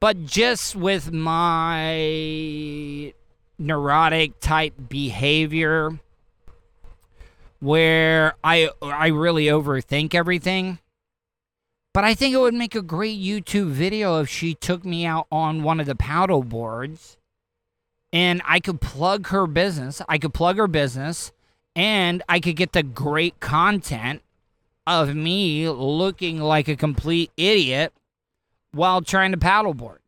but 0.01 0.27
just 0.27 0.77
with 0.77 1.13
my 1.13 3.13
neurotic 3.59 4.41
type 4.41 4.75
behavior 4.89 5.99
where 7.61 8.35
I 8.45 8.69
I 8.83 9.09
really 9.09 9.47
overthink 9.47 10.15
everything. 10.15 10.79
But 11.95 12.05
I 12.05 12.15
think 12.15 12.35
it 12.35 12.39
would 12.39 12.55
make 12.55 12.75
a 12.75 12.83
great 12.83 13.19
YouTube 13.19 13.71
video 13.71 14.21
if 14.21 14.29
she 14.29 14.55
took 14.55 14.85
me 14.85 15.07
out 15.07 15.29
on 15.31 15.63
one 15.63 15.79
of 15.79 15.87
the 15.87 15.95
paddle 15.95 16.43
boards 16.43 17.17
and 18.13 18.43
I 18.45 18.59
could 18.59 18.81
plug 18.81 19.29
her 19.29 19.47
business. 19.47 20.03
I 20.09 20.19
could 20.19 20.35
plug 20.35 20.57
her 20.57 20.67
business 20.67 21.31
and 21.77 22.23
I 22.29 22.41
could 22.41 22.57
get 22.57 22.73
the 22.73 22.83
great 22.83 23.39
content 23.39 24.23
of 24.87 25.15
me 25.15 25.69
looking 25.69 26.41
like 26.41 26.69
a 26.69 26.77
complete 26.77 27.31
idiot 27.37 27.93
while 28.73 29.03
trying 29.03 29.33
to 29.33 29.39
paddleboard. 29.39 29.99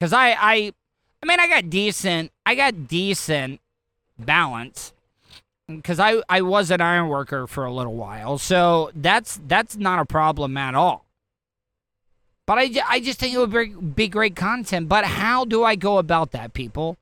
Cuz 0.00 0.12
I 0.12 0.30
I 0.30 0.72
I 1.22 1.26
mean 1.26 1.40
I 1.40 1.48
got 1.48 1.70
decent 1.70 2.32
I 2.44 2.54
got 2.54 2.88
decent 2.88 3.60
balance 4.18 4.92
because 5.68 5.98
I, 5.98 6.22
I 6.28 6.42
was 6.42 6.70
an 6.70 6.80
iron 6.80 7.08
worker 7.08 7.46
for 7.46 7.64
a 7.64 7.72
little 7.72 7.94
while, 7.94 8.38
so 8.38 8.90
that's 8.94 9.40
that's 9.46 9.76
not 9.76 9.98
a 9.98 10.04
problem 10.04 10.56
at 10.56 10.74
all. 10.74 11.04
But 12.46 12.58
I, 12.58 12.70
I 12.88 13.00
just 13.00 13.18
think 13.18 13.34
it 13.34 13.38
would 13.38 13.50
be, 13.50 13.74
be 13.74 14.08
great 14.08 14.36
content. 14.36 14.88
But 14.88 15.04
how 15.04 15.44
do 15.44 15.64
I 15.64 15.74
go 15.74 15.98
about 15.98 16.30
that, 16.30 16.52
people? 16.52 16.96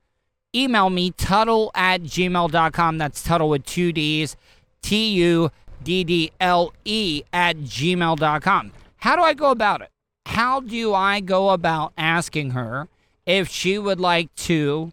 Email 0.55 0.88
me, 0.88 1.11
Tuddle 1.11 1.71
at 1.75 2.03
gmail.com. 2.03 2.99
That's 2.99 3.23
Tuddle 3.23 3.50
with 3.50 3.67
two 3.67 3.93
D's, 3.93 4.37
T 4.81 5.12
U 5.14 5.50
D 5.85 6.05
D 6.05 6.33
L 6.41 6.73
E 6.85 7.23
at 7.33 7.59
gmail.com. 7.59 8.73
How 8.97 9.17
do 9.17 9.23
I 9.23 9.35
go 9.35 9.50
about 9.50 9.83
it? 9.83 9.91
How 10.26 10.61
do 10.61 10.95
I 10.95 11.21
go 11.21 11.50
about 11.50 11.93
asking 11.99 12.50
her 12.50 12.88
if 13.26 13.49
she 13.49 13.79
would 13.79 14.00
like 14.00 14.35
to 14.37 14.93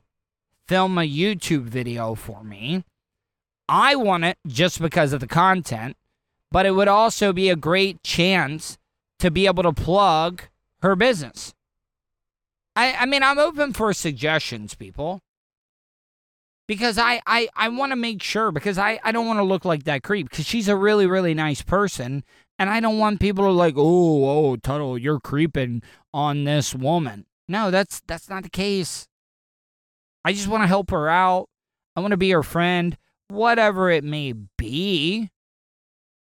film 0.68 0.98
a 0.98 1.02
YouTube 1.02 1.64
video 1.64 2.16
for 2.16 2.44
me? 2.44 2.84
I 3.68 3.96
want 3.96 4.26
it 4.26 4.38
just 4.46 4.82
because 4.82 5.14
of 5.14 5.22
the 5.22 5.28
content, 5.28 5.96
but 6.52 6.66
it 6.66 6.72
would 6.72 6.90
also 6.90 7.32
be 7.32 7.50
a 7.50 7.56
great 7.56 8.04
chance 8.04 8.78
to 9.20 9.32
be 9.32 9.46
able 9.46 9.64
to 9.64 9.72
plug 9.72 10.44
her 10.82 10.96
business. 10.96 11.54
I, 12.76 12.94
I 12.94 13.06
mean, 13.06 13.24
I'm 13.24 13.40
open 13.40 13.74
for 13.74 13.94
suggestions, 13.94 14.76
people. 14.76 15.22
Because 16.72 16.98
I, 16.98 17.20
I, 17.28 17.50
I 17.54 17.68
want 17.68 17.92
to 17.92 17.98
make 17.98 18.24
sure, 18.24 18.50
because 18.50 18.78
I, 18.78 18.98
I 19.04 19.12
don't 19.12 19.28
want 19.28 19.40
to 19.40 19.44
look 19.44 19.66
like 19.66 19.84
that 19.84 20.04
creep, 20.04 20.30
because 20.30 20.46
she's 20.46 20.70
a 20.70 20.76
really, 20.78 21.06
really 21.06 21.34
nice 21.34 21.62
person. 21.62 22.24
And 22.58 22.70
I 22.70 22.80
don't 22.80 22.98
want 22.98 23.20
people 23.20 23.44
to 23.44 23.52
like, 23.52 23.74
oh, 23.76 24.30
oh, 24.30 24.56
Tuddle, 24.56 24.98
you're 24.98 25.20
creeping 25.20 25.82
on 26.14 26.46
this 26.46 26.74
woman. 26.74 27.26
No, 27.50 27.72
that's 27.72 28.02
that's 28.08 28.30
not 28.30 28.44
the 28.44 28.50
case. 28.50 29.06
I 30.24 30.32
just 30.32 30.48
want 30.48 30.64
to 30.64 30.68
help 30.68 30.92
her 30.92 31.10
out. 31.10 31.50
I 31.98 32.00
want 32.00 32.12
to 32.12 32.18
be 32.18 32.32
her 32.32 32.42
friend 32.42 32.98
whatever 33.28 33.90
it 33.90 34.06
may 34.06 34.34
be. 34.58 35.30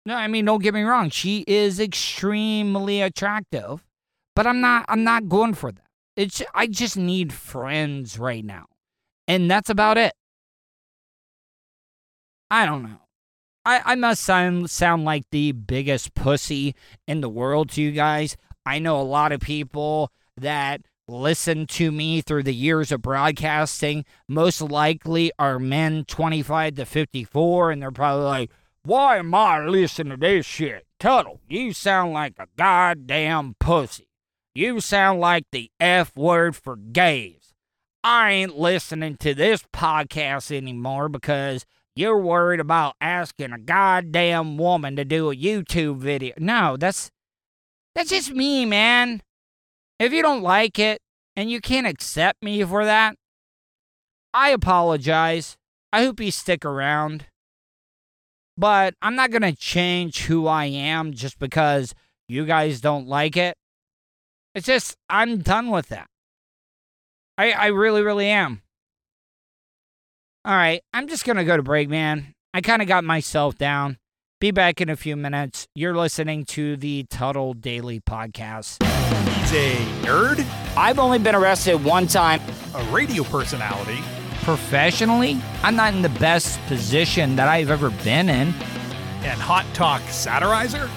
No, 0.06 0.14
I 0.14 0.28
mean, 0.28 0.44
don't 0.44 0.62
get 0.62 0.72
me 0.72 0.82
wrong. 0.82 1.10
She 1.10 1.44
is 1.48 1.80
extremely 1.80 3.02
attractive, 3.02 3.84
but 4.36 4.46
I'm 4.46 4.60
not. 4.60 4.84
I'm 4.88 5.02
not 5.02 5.28
going 5.28 5.54
for 5.54 5.72
that. 5.72 5.84
It's. 6.16 6.42
I 6.54 6.68
just 6.68 6.96
need 6.96 7.32
friends 7.32 8.20
right 8.20 8.44
now, 8.44 8.66
and 9.26 9.50
that's 9.50 9.68
about 9.68 9.98
it. 9.98 10.12
I 12.50 12.66
don't 12.66 12.82
know. 12.82 13.00
I, 13.64 13.82
I 13.84 13.94
must 13.96 14.22
sound 14.22 14.70
sound 14.70 15.04
like 15.04 15.24
the 15.30 15.52
biggest 15.52 16.14
pussy 16.14 16.74
in 17.06 17.20
the 17.20 17.28
world 17.28 17.70
to 17.70 17.82
you 17.82 17.92
guys. 17.92 18.36
I 18.64 18.78
know 18.78 19.00
a 19.00 19.02
lot 19.02 19.32
of 19.32 19.40
people 19.40 20.10
that 20.36 20.82
listen 21.08 21.66
to 21.66 21.90
me 21.90 22.20
through 22.20 22.42
the 22.42 22.54
years 22.54 22.92
of 22.92 23.02
broadcasting 23.02 24.04
most 24.28 24.60
likely 24.60 25.32
are 25.38 25.58
men 25.58 26.04
25 26.04 26.74
to 26.74 26.84
54 26.84 27.70
and 27.70 27.82
they're 27.82 27.90
probably 27.90 28.24
like 28.24 28.50
why 28.84 29.16
am 29.16 29.34
i 29.34 29.58
listening 29.64 30.10
to 30.10 30.16
this 30.18 30.44
shit 30.44 30.86
tuddle 31.00 31.40
you 31.48 31.72
sound 31.72 32.12
like 32.12 32.34
a 32.38 32.46
goddamn 32.58 33.56
pussy 33.58 34.06
you 34.54 34.80
sound 34.80 35.18
like 35.18 35.46
the 35.50 35.70
f 35.80 36.14
word 36.14 36.54
for 36.54 36.76
gays 36.76 37.54
i 38.04 38.30
ain't 38.30 38.58
listening 38.58 39.16
to 39.16 39.32
this 39.32 39.64
podcast 39.72 40.54
anymore 40.54 41.08
because 41.08 41.64
you're 41.98 42.18
worried 42.18 42.60
about 42.60 42.94
asking 43.00 43.52
a 43.52 43.58
goddamn 43.58 44.56
woman 44.56 44.96
to 44.96 45.04
do 45.04 45.30
a 45.30 45.36
youtube 45.36 45.98
video 45.98 46.34
no 46.38 46.76
that's 46.76 47.10
that's 47.94 48.10
just 48.10 48.32
me 48.32 48.64
man 48.64 49.20
if 49.98 50.12
you 50.12 50.22
don't 50.22 50.42
like 50.42 50.78
it, 50.78 51.00
and 51.34 51.50
you 51.50 51.60
can't 51.60 51.86
accept 51.86 52.42
me 52.42 52.62
for 52.64 52.84
that, 52.84 53.16
I 54.32 54.50
apologize. 54.50 55.56
I 55.92 56.04
hope 56.04 56.20
you 56.20 56.30
stick 56.30 56.64
around. 56.64 57.26
But 58.56 58.94
I'm 59.02 59.14
not 59.14 59.30
going 59.30 59.42
to 59.42 59.54
change 59.54 60.24
who 60.24 60.46
I 60.46 60.66
am 60.66 61.12
just 61.12 61.38
because 61.38 61.94
you 62.28 62.44
guys 62.44 62.80
don't 62.80 63.06
like 63.06 63.36
it. 63.36 63.56
It's 64.54 64.66
just, 64.66 64.96
I'm 65.08 65.38
done 65.38 65.70
with 65.70 65.88
that. 65.88 66.08
I, 67.36 67.52
I 67.52 67.66
really, 67.66 68.02
really 68.02 68.26
am. 68.26 68.62
All 70.44 70.54
right, 70.54 70.82
I'm 70.94 71.08
just 71.08 71.24
going 71.24 71.36
to 71.36 71.44
go 71.44 71.56
to 71.56 71.62
break, 71.62 71.88
man. 71.88 72.34
I 72.54 72.60
kind 72.60 72.80
of 72.80 72.88
got 72.88 73.04
myself 73.04 73.56
down. 73.56 73.98
Be 74.40 74.50
back 74.50 74.80
in 74.80 74.88
a 74.88 74.96
few 74.96 75.16
minutes. 75.16 75.66
You're 75.74 75.96
listening 75.96 76.44
to 76.46 76.76
the 76.76 77.04
Tuddle 77.10 77.54
Daily 77.54 78.00
Podcast. 78.00 78.82
He's 79.34 79.52
a 79.52 79.74
nerd, 80.02 80.46
I've 80.76 80.98
only 80.98 81.18
been 81.18 81.34
arrested 81.34 81.82
one 81.84 82.06
time 82.06 82.40
a 82.74 82.82
radio 82.84 83.24
personality, 83.24 83.98
professionally. 84.44 85.40
I'm 85.62 85.74
not 85.74 85.92
in 85.92 86.02
the 86.02 86.08
best 86.08 86.60
position 86.66 87.34
that 87.36 87.48
I've 87.48 87.70
ever 87.70 87.90
been 87.90 88.28
in. 88.28 88.54
and 89.24 89.40
hot 89.40 89.66
talk 89.74 90.00
satirizer. 90.02 90.88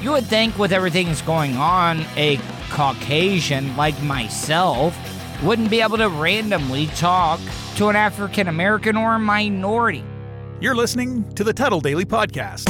You 0.00 0.12
would 0.12 0.24
think, 0.26 0.56
with 0.58 0.72
everything 0.72 1.06
that's 1.08 1.22
going 1.22 1.56
on, 1.56 2.00
a 2.16 2.38
Caucasian 2.70 3.76
like 3.76 4.00
myself 4.02 4.96
wouldn't 5.42 5.70
be 5.70 5.80
able 5.80 5.98
to 5.98 6.08
randomly 6.08 6.86
talk 6.88 7.40
to 7.76 7.88
an 7.88 7.96
African 7.96 8.48
American 8.48 8.96
or 8.96 9.14
a 9.14 9.18
minority. 9.18 10.04
You're 10.60 10.74
listening 10.74 11.32
to 11.34 11.44
the 11.44 11.52
Tuddle 11.52 11.80
Daily 11.80 12.04
Podcast. 12.04 12.68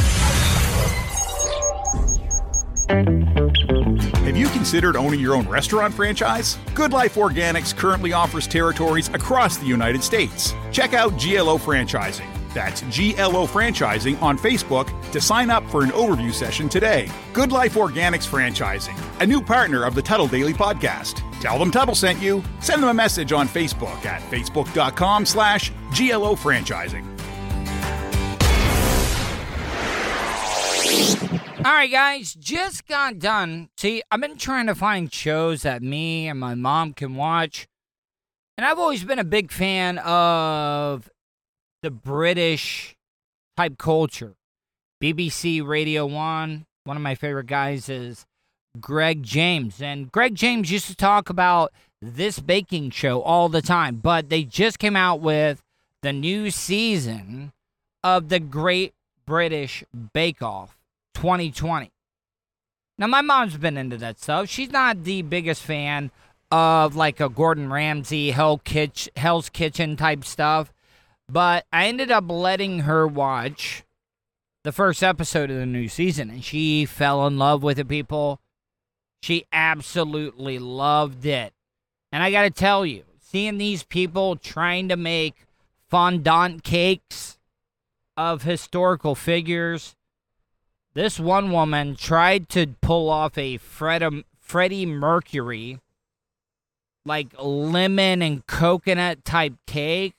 Have 4.26 4.37
you 4.37 4.49
considered 4.49 4.96
owning 4.96 5.20
your 5.20 5.35
own 5.35 5.49
restaurant 5.49 5.94
franchise? 5.94 6.58
Good 6.75 6.92
Life 6.92 7.14
Organics 7.14 7.76
currently 7.76 8.12
offers 8.12 8.46
territories 8.46 9.08
across 9.08 9.56
the 9.56 9.66
United 9.66 10.02
States. 10.02 10.52
Check 10.73 10.94
out 10.94 11.11
GLO 11.12 11.58
Franchising. 11.58 12.26
That's 12.56 12.80
GLO 12.80 13.46
Franchising 13.46 14.22
on 14.22 14.38
Facebook 14.38 14.88
to 15.12 15.20
sign 15.20 15.50
up 15.50 15.62
for 15.70 15.84
an 15.84 15.90
overview 15.90 16.32
session 16.32 16.70
today. 16.70 17.10
Good 17.34 17.52
Life 17.52 17.75
Organics 17.75 18.26
Franchising, 18.26 18.98
a 19.20 19.26
new 19.26 19.42
partner 19.42 19.84
of 19.84 19.94
the 19.94 20.00
Tuddle 20.00 20.26
Daily 20.26 20.54
Podcast. 20.54 21.20
Tell 21.42 21.58
them 21.58 21.70
Tuddle 21.70 21.94
sent 21.94 22.22
you. 22.22 22.42
Send 22.60 22.82
them 22.82 22.88
a 22.88 22.94
message 22.94 23.30
on 23.32 23.46
Facebook 23.46 24.06
at 24.06 24.22
facebook.com 24.30 25.26
slash 25.26 25.70
GLO 25.90 26.34
Franchising. 26.34 27.04
All 31.62 31.72
right, 31.72 31.92
guys, 31.92 32.32
just 32.32 32.88
got 32.88 33.18
done. 33.18 33.68
See, 33.76 34.02
I've 34.10 34.22
been 34.22 34.38
trying 34.38 34.68
to 34.68 34.75
find 34.75 35.12
shows 35.12 35.60
that 35.60 35.82
me 35.82 36.26
and 36.26 36.40
my 36.40 36.54
mom 36.54 36.94
can 36.94 37.16
watch. 37.16 37.68
And 38.56 38.64
I've 38.64 38.78
always 38.78 39.04
been 39.04 39.18
a 39.18 39.25
big 39.25 39.52
fan 39.52 39.98
of 39.98 41.10
the 41.87 41.90
British 41.93 42.97
type 43.57 43.78
culture. 43.78 44.35
BBC 45.00 45.64
Radio 45.64 46.05
1, 46.05 46.66
one 46.83 46.97
of 46.97 47.02
my 47.02 47.14
favorite 47.14 47.47
guys 47.47 47.88
is 47.88 48.26
Greg 48.81 49.23
James. 49.23 49.81
And 49.81 50.11
Greg 50.11 50.35
James 50.35 50.73
used 50.73 50.88
to 50.88 50.97
talk 50.97 51.31
about 51.31 51.73
this 52.02 52.40
baking 52.40 52.90
show 52.90 53.23
all 53.23 53.49
the 53.49 53.62
time, 53.62 54.00
but 54.02 54.31
they 54.31 54.43
just 54.43 54.81
came 54.81 54.97
out 54.97 55.21
with 55.21 55.62
the 56.02 56.12
new 56.12 56.50
season 56.50 57.52
of 58.02 58.31
the 58.31 58.40
Great 58.40 58.93
British 59.25 59.85
Bake 60.12 60.43
Off 60.43 60.76
2020. 61.14 61.93
Now, 62.99 63.07
my 63.07 63.21
mom's 63.21 63.59
been 63.59 63.76
into 63.76 63.97
that 63.99 64.19
stuff. 64.19 64.49
She's 64.49 64.73
not 64.73 65.05
the 65.05 65.23
biggest 65.23 65.62
fan 65.62 66.11
of 66.50 66.97
like 66.97 67.21
a 67.21 67.28
Gordon 67.28 67.71
Ramsay, 67.71 68.33
Hell 68.33 68.59
Kitch, 68.59 69.09
Hell's 69.14 69.49
Kitchen 69.49 69.96
type 69.96 70.25
stuff, 70.25 70.72
but 71.28 71.64
I 71.72 71.86
ended 71.86 72.10
up 72.10 72.24
letting 72.28 72.80
her 72.80 73.06
watch 73.06 73.84
the 74.64 74.72
first 74.72 75.02
episode 75.02 75.50
of 75.50 75.58
the 75.58 75.66
new 75.66 75.88
season, 75.88 76.30
and 76.30 76.44
she 76.44 76.84
fell 76.84 77.26
in 77.26 77.38
love 77.38 77.62
with 77.62 77.78
it, 77.78 77.88
people. 77.88 78.40
She 79.22 79.44
absolutely 79.52 80.58
loved 80.58 81.24
it. 81.24 81.52
And 82.12 82.22
I 82.22 82.30
got 82.30 82.42
to 82.42 82.50
tell 82.50 82.86
you, 82.86 83.04
seeing 83.20 83.58
these 83.58 83.82
people 83.82 84.36
trying 84.36 84.88
to 84.88 84.96
make 84.96 85.46
fondant 85.88 86.62
cakes 86.62 87.38
of 88.16 88.42
historical 88.42 89.14
figures, 89.14 89.94
this 90.94 91.20
one 91.20 91.52
woman 91.52 91.94
tried 91.94 92.48
to 92.50 92.68
pull 92.80 93.10
off 93.10 93.36
a 93.36 93.58
Fred- 93.58 94.24
Freddie 94.40 94.86
Mercury, 94.86 95.78
like 97.04 97.28
lemon 97.38 98.22
and 98.22 98.46
coconut 98.46 99.24
type 99.24 99.54
cake. 99.66 100.14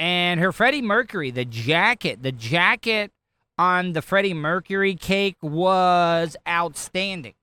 And 0.00 0.40
her 0.40 0.50
Freddie 0.50 0.80
Mercury, 0.80 1.30
the 1.30 1.44
jacket, 1.44 2.22
the 2.22 2.32
jacket 2.32 3.12
on 3.58 3.92
the 3.92 4.00
Freddie 4.00 4.32
Mercury 4.32 4.94
cake 4.94 5.36
was 5.42 6.38
outstanding. 6.48 7.34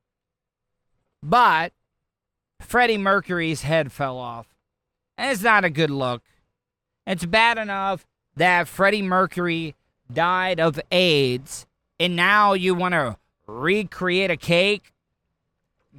But 1.22 1.72
Freddie 2.60 2.98
Mercury's 2.98 3.62
head 3.62 3.92
fell 3.92 4.18
off. 4.18 4.48
And 5.20 5.32
it's 5.32 5.44
not 5.44 5.66
a 5.66 5.70
good 5.70 5.92
look. 5.92 6.24
It's 7.06 7.28
bad 7.28 7.60
enough 7.60 8.08
that 8.36 8.68
Freddie 8.68 9.04
Mercury 9.04 9.76
died 10.12 10.60
of 10.60 10.80
AIDS, 10.92 11.68
and 12.00 12.16
now 12.16 12.54
you 12.54 12.74
want 12.74 12.94
to 12.94 13.18
recreate 13.46 14.32
a 14.32 14.38
cake 14.38 14.94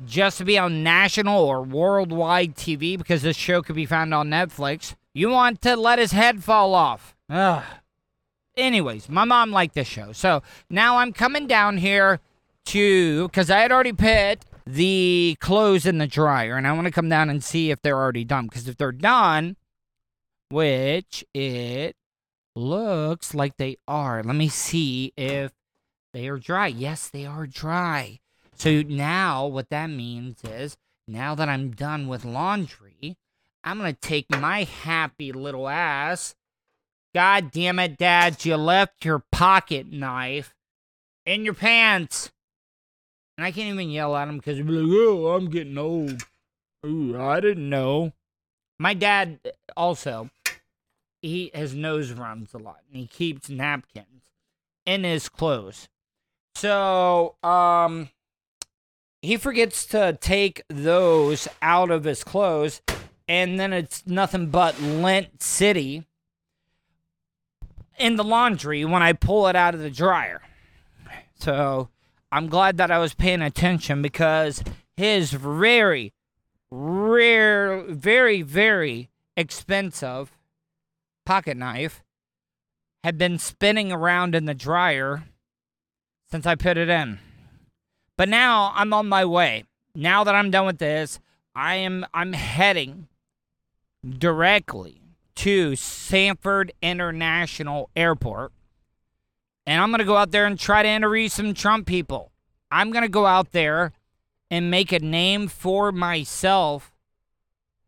just 0.05 0.39
to 0.39 0.45
be 0.45 0.59
on 0.59 0.83
national 0.83 1.45
or 1.45 1.63
worldwide 1.63 2.57
TV 2.57 2.99
because 2.99 3.23
this 3.23 3.37
show 3.37 3.63
could 3.63 3.77
be 3.77 3.87
found 3.87 4.13
on 4.13 4.29
Netflix. 4.29 4.97
You 5.19 5.31
want 5.31 5.61
to 5.63 5.75
let 5.75 5.99
his 5.99 6.13
head 6.13 6.45
fall 6.45 6.77
off. 6.77 7.17
Ugh. 7.29 7.65
Anyways, 8.57 9.09
my 9.09 9.25
mom 9.25 9.51
liked 9.51 9.75
this 9.75 9.89
show. 9.89 10.13
So 10.13 10.45
now 10.71 10.99
I'm 10.99 11.13
coming 11.13 11.49
down 11.49 11.79
here 11.79 12.21
to, 12.67 13.27
because 13.27 13.51
I 13.51 13.59
had 13.59 13.73
already 13.73 13.93
put 13.93 14.45
the 14.65 15.37
clothes 15.41 15.87
in 15.87 15.99
the 15.99 16.07
dryer, 16.07 16.57
and 16.57 16.69
I 16.69 16.73
want 16.73 16.87
to 16.87 16.93
come 16.93 17.09
down 17.09 17.31
and 17.31 17.43
see 17.43 17.73
if 17.73 17.83
they're 17.83 17.99
already 17.99 18.25
done. 18.25 18.47
Because 18.47 18.69
if 18.69 18.77
they're 18.77 18.93
done, 18.93 19.57
which 20.51 21.25
it 21.35 21.97
looks 22.55 23.35
like 23.35 23.57
they 23.57 23.77
are, 23.89 24.23
let 24.23 24.37
me 24.37 24.49
see 24.49 25.13
if 25.17 25.51
they 26.13 26.29
are 26.29 26.39
dry. 26.39 26.69
Yes, 26.69 27.09
they 27.09 27.27
are 27.27 27.49
dry. 27.49 28.21
So 28.55 28.83
now 28.83 29.49
what 29.49 29.71
that 29.71 29.91
means 29.91 30.45
is 30.45 30.77
now 31.09 31.35
that 31.35 31.49
I'm 31.49 31.73
done 31.73 32.07
with 32.07 32.25
laundry, 32.25 32.88
I'm 33.65 33.79
to 33.81 33.93
take 33.93 34.31
my 34.31 34.65
happy 34.65 35.33
little 35.33 35.69
ass. 35.69 36.35
God 37.15 37.51
damn 37.51 37.79
it, 37.79 37.97
Dad, 37.97 38.45
you 38.45 38.57
left 38.57 39.05
your 39.05 39.25
pocket 39.33 39.91
knife 39.91 40.55
in 41.27 41.45
your 41.45 41.55
pants. 41.55 42.31
And 43.37 43.45
I 43.45 43.53
can't 43.53 43.73
even 43.73 43.91
yell 43.91 44.17
at 44.17 44.29
him 44.29 44.39
because 44.39 44.57
he'll 44.57 44.67
be 44.67 44.73
like, 44.73 44.99
oh, 44.99 45.29
I'm 45.35 45.51
getting 45.51 45.79
old. 45.79 46.23
Ooh, 46.85 47.21
I 47.21 47.41
didn't 47.41 47.69
know. 47.69 48.13
My 48.79 48.95
dad 48.95 49.41
also, 49.77 50.31
he 51.23 51.51
his 51.53 51.75
nose 51.75 52.13
runs 52.13 52.55
a 52.55 52.59
lot 52.59 52.81
and 52.89 53.01
he 53.01 53.07
keeps 53.07 53.49
napkins 53.49 54.23
in 54.87 55.05
his 55.05 55.29
clothes. 55.29 55.89
So, 56.55 57.37
um, 57.43 58.11
he 59.23 59.37
forgets 59.37 59.87
to 59.87 60.17
take 60.21 60.63
those 60.69 61.49
out 61.61 61.91
of 61.91 62.05
his 62.05 62.25
clothes, 62.25 62.83
and 63.29 63.61
then 63.61 63.73
it's 63.73 64.07
nothing 64.07 64.49
but 64.49 64.81
lint 64.81 65.43
city 65.43 66.05
in 67.99 68.17
the 68.17 68.25
laundry 68.25 68.85
when 68.85 69.03
I 69.03 69.13
pull 69.13 69.47
it 69.49 69.57
out 69.57 69.75
of 69.75 69.81
the 69.81 69.91
dryer. 69.91 70.41
So 71.39 71.91
I'm 72.33 72.49
glad 72.49 72.79
that 72.79 72.91
I 72.91 72.99
was 72.99 73.15
paying 73.15 73.43
attention 73.43 74.01
because 74.03 74.63
his 74.97 75.33
very, 75.33 76.13
rare, 76.71 77.83
very, 77.83 78.43
very 78.43 79.11
expensive 79.37 80.33
pocket 81.25 81.57
knife 81.57 82.03
had 83.05 83.19
been 83.19 83.39
spinning 83.39 83.93
around 83.93 84.35
in 84.35 84.47
the 84.47 84.55
dryer 84.55 85.25
since 86.31 86.47
I 86.47 86.55
put 86.55 86.77
it 86.77 86.89
in. 86.89 87.19
But 88.17 88.29
now 88.29 88.73
I'm 88.75 88.93
on 88.93 89.09
my 89.09 89.25
way. 89.25 89.65
Now 89.95 90.25
that 90.25 90.35
I'm 90.35 90.51
done 90.51 90.67
with 90.67 90.79
this, 90.79 91.21
I 91.55 91.77
am 91.77 92.07
I'm 92.13 92.33
heading 92.33 93.09
directly 94.19 95.01
to 95.37 95.77
Sanford 95.77 96.73
International 96.83 97.91
Airport. 97.95 98.53
And 99.67 99.81
I'm 99.83 99.91
going 99.91 99.99
to 99.99 100.05
go 100.05 100.17
out 100.17 100.31
there 100.31 100.47
and 100.47 100.59
try 100.59 100.83
to 100.83 100.89
interview 100.89 101.29
some 101.29 101.55
Trump 101.55 101.87
people. 101.87 102.33
I'm 102.71 102.91
going 102.91 103.03
to 103.03 103.09
go 103.09 103.27
out 103.27 103.53
there 103.53 103.93
and 104.51 104.71
make 104.71 104.93
a 104.93 104.99
name 104.99 105.49
for 105.49 105.93
myself 105.93 106.93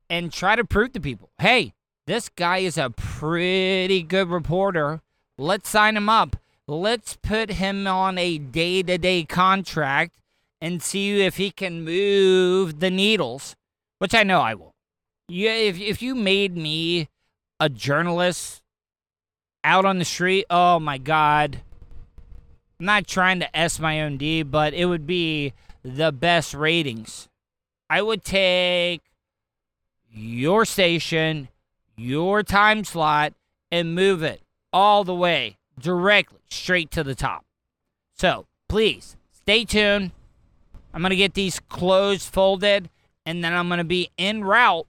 and 0.09 0.33
try 0.33 0.56
to 0.56 0.64
prove 0.64 0.92
to 0.92 1.00
people 1.00 1.30
hey, 1.38 1.72
this 2.06 2.28
guy 2.28 2.59
is 2.59 2.76
a 2.76 2.90
pretty 2.90 4.02
good 4.02 4.28
reporter. 4.28 5.00
Let's 5.38 5.70
sign 5.70 5.96
him 5.96 6.09
up. 6.09 6.37
Let's 6.66 7.16
put 7.16 7.52
him 7.52 7.87
on 7.87 8.18
a 8.18 8.37
day 8.38 8.83
to 8.83 8.98
day 8.98 9.24
contract 9.24 10.20
and 10.61 10.83
see 10.83 11.22
if 11.22 11.37
he 11.37 11.50
can 11.50 11.83
move 11.83 12.80
the 12.80 12.90
needles 12.90 13.56
which 14.00 14.14
I 14.14 14.24
know 14.24 14.40
I 14.40 14.54
will. 14.54 14.69
Yeah, 15.33 15.53
if 15.53 15.79
if 15.79 16.03
you 16.03 16.16
made 16.16 16.57
me 16.57 17.09
a 17.61 17.69
journalist 17.69 18.62
out 19.62 19.85
on 19.85 20.01
the 20.01 20.05
street, 20.05 20.45
oh 20.51 20.81
my 20.81 20.99
god. 20.99 21.61
I'm 22.81 22.87
not 22.87 23.07
trying 23.07 23.38
to 23.38 23.57
S 23.57 23.79
my 23.79 24.03
own 24.03 24.16
D, 24.16 24.43
but 24.43 24.75
it 24.75 24.87
would 24.87 25.07
be 25.07 25.53
the 25.85 26.11
best 26.11 26.53
ratings. 26.53 27.29
I 27.88 28.03
would 28.03 28.25
take 28.25 29.03
your 30.11 30.64
station, 30.64 31.49
your 31.97 32.43
time 32.43 32.83
slot, 32.83 33.33
and 33.71 33.95
move 33.95 34.25
it 34.25 34.43
all 34.73 35.05
the 35.05 35.14
way 35.14 35.59
directly 35.79 36.40
straight 36.51 36.90
to 36.90 37.05
the 37.05 37.14
top. 37.14 37.45
So 38.16 38.47
please 38.69 39.16
stay 39.31 39.64
tuned. 39.64 40.11
I'm 40.93 41.03
going 41.03 41.11
to 41.11 41.16
get 41.16 41.35
these 41.35 41.61
clothes 41.61 42.29
folded, 42.29 42.90
and 43.25 43.45
then 43.45 43.53
I'm 43.53 43.69
going 43.69 43.79
to 43.79 43.85
be 43.85 44.11
en 44.19 44.43
route 44.43 44.88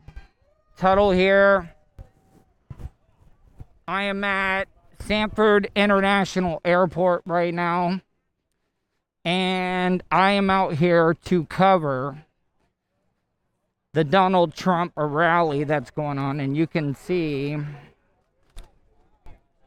Tuddle 0.81 1.11
here. 1.11 1.75
I 3.87 4.01
am 4.05 4.23
at 4.23 4.67
Sanford 5.01 5.69
International 5.75 6.59
Airport 6.65 7.21
right 7.27 7.53
now. 7.53 8.01
And 9.23 10.01
I 10.09 10.31
am 10.31 10.49
out 10.49 10.73
here 10.73 11.13
to 11.25 11.45
cover 11.45 12.25
the 13.93 14.03
Donald 14.03 14.55
Trump 14.55 14.93
rally 14.95 15.65
that's 15.65 15.91
going 15.91 16.17
on. 16.17 16.39
And 16.39 16.57
you 16.57 16.65
can 16.65 16.95
see 16.95 17.57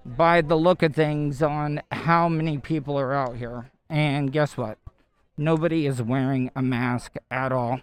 by 0.05 0.41
the 0.41 0.57
look 0.57 0.83
of 0.83 0.97
things 0.97 1.43
on 1.43 1.81
how 1.93 2.29
many 2.29 2.59
people 2.59 2.99
are 2.99 3.15
out 3.15 3.37
here. 3.37 3.71
And 3.89 4.33
guess 4.33 4.57
what? 4.57 4.79
Nobody 5.37 5.87
is 5.87 6.03
wearing 6.03 6.51
a 6.57 6.63
mask 6.63 7.15
at 7.31 7.53
all. 7.53 7.83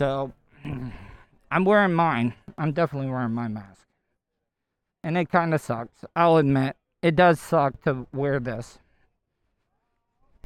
So 0.00 0.32
I'm 1.50 1.64
wearing 1.64 1.94
mine. 1.94 2.34
I'm 2.58 2.72
definitely 2.72 3.10
wearing 3.10 3.34
my 3.34 3.48
mask. 3.48 3.86
And 5.04 5.18
it 5.18 5.30
kind 5.30 5.52
of 5.52 5.60
sucks. 5.60 6.04
I'll 6.14 6.36
admit, 6.36 6.76
it 7.02 7.16
does 7.16 7.40
suck 7.40 7.82
to 7.82 8.06
wear 8.12 8.38
this. 8.38 8.78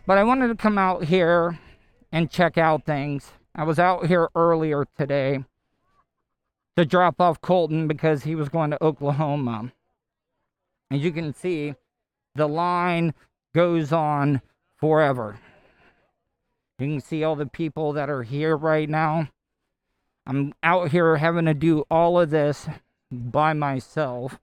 But 0.06 0.18
I 0.18 0.24
wanted 0.24 0.48
to 0.48 0.54
come 0.54 0.78
out 0.78 1.04
here 1.04 1.58
and 2.12 2.30
check 2.30 2.56
out 2.56 2.86
things. 2.86 3.32
I 3.54 3.64
was 3.64 3.78
out 3.78 4.06
here 4.06 4.28
earlier 4.34 4.86
today 4.96 5.44
to 6.76 6.84
drop 6.84 7.20
off 7.20 7.40
Colton 7.40 7.88
because 7.88 8.24
he 8.24 8.34
was 8.34 8.48
going 8.48 8.70
to 8.70 8.82
Oklahoma. 8.82 9.72
As 10.90 11.00
you 11.00 11.10
can 11.10 11.34
see, 11.34 11.74
the 12.34 12.46
line 12.46 13.14
goes 13.54 13.92
on 13.92 14.42
forever. 14.76 15.38
You 16.78 16.86
can 16.86 17.00
see 17.00 17.24
all 17.24 17.34
the 17.34 17.46
people 17.46 17.94
that 17.94 18.10
are 18.10 18.22
here 18.22 18.56
right 18.56 18.88
now. 18.88 19.28
I'm 20.26 20.54
out 20.62 20.90
here 20.90 21.16
having 21.16 21.44
to 21.44 21.54
do 21.54 21.84
all 21.90 22.18
of 22.18 22.30
this 22.30 22.68
by 23.10 23.52
myself. 23.52 24.38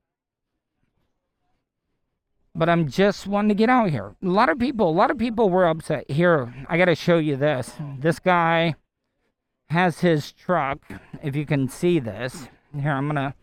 But 2.56 2.70
I'm 2.70 2.88
just 2.88 3.28
wanting 3.28 3.50
to 3.50 3.56
get 3.56 3.70
out 3.70 3.90
here. 3.90 4.16
A 4.24 4.28
lot 4.28 4.50
of 4.50 4.60
people, 4.60 4.90
a 4.90 4.92
lot 4.92 5.12
of 5.12 5.18
people 5.18 5.50
were 5.50 5.68
upset. 5.68 6.10
Here, 6.10 6.54
I 6.70 6.78
got 6.78 6.86
to 6.86 6.96
show 6.96 7.18
you 7.18 7.36
this. 7.36 7.74
This 8.00 8.20
guy 8.20 8.76
has 9.70 10.00
his 10.00 10.32
truck. 10.32 10.80
If 11.22 11.36
you 11.36 11.46
can 11.46 11.68
see 11.68 12.00
this. 12.00 12.48
Here, 12.80 12.92
I'm 12.92 13.06
going 13.06 13.16
to 13.16 13.34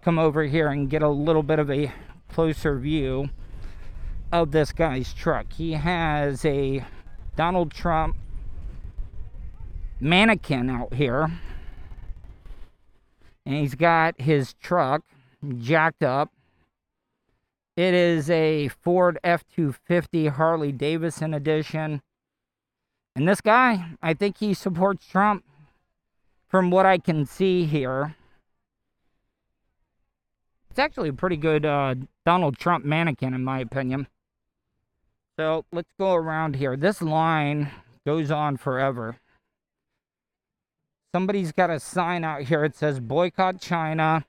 come 0.00 0.18
over 0.18 0.44
here 0.44 0.68
and 0.68 0.90
get 0.90 1.02
a 1.02 1.08
little 1.08 1.42
bit 1.42 1.58
of 1.58 1.70
a 1.70 1.92
closer 2.28 2.78
view 2.78 3.28
of 4.32 4.50
this 4.50 4.72
guy's 4.72 5.12
truck. 5.12 5.52
He 5.52 5.72
has 5.72 6.44
a 6.44 6.84
Donald 7.36 7.70
Trump 7.70 8.16
mannequin 10.00 10.70
out 10.70 10.94
here. 10.94 11.30
And 13.44 13.54
he's 13.56 13.74
got 13.74 14.20
his 14.20 14.54
truck 14.54 15.02
jacked 15.58 16.02
up. 16.02 16.30
It 17.76 17.94
is 17.94 18.30
a 18.30 18.68
Ford 18.68 19.18
F 19.24 19.44
250 19.54 20.28
Harley 20.28 20.72
Davidson 20.72 21.34
edition. 21.34 22.02
And 23.16 23.26
this 23.26 23.40
guy, 23.40 23.92
I 24.02 24.14
think 24.14 24.38
he 24.38 24.54
supports 24.54 25.06
Trump 25.06 25.44
from 26.48 26.70
what 26.70 26.86
I 26.86 26.98
can 26.98 27.26
see 27.26 27.64
here. 27.64 28.14
It's 30.70 30.78
actually 30.78 31.10
a 31.10 31.14
pretty 31.14 31.36
good 31.36 31.66
uh, 31.66 31.94
Donald 32.24 32.58
Trump 32.58 32.84
mannequin, 32.84 33.34
in 33.34 33.44
my 33.44 33.58
opinion. 33.58 34.06
So 35.38 35.64
let's 35.72 35.92
go 35.98 36.14
around 36.14 36.56
here. 36.56 36.76
This 36.76 37.02
line 37.02 37.70
goes 38.06 38.30
on 38.30 38.56
forever. 38.56 39.16
Somebody's 41.12 41.52
got 41.52 41.68
a 41.68 41.78
sign 41.78 42.24
out 42.24 42.42
here. 42.42 42.64
It 42.64 42.74
says 42.74 42.98
boycott 42.98 43.60
China. 43.60 44.24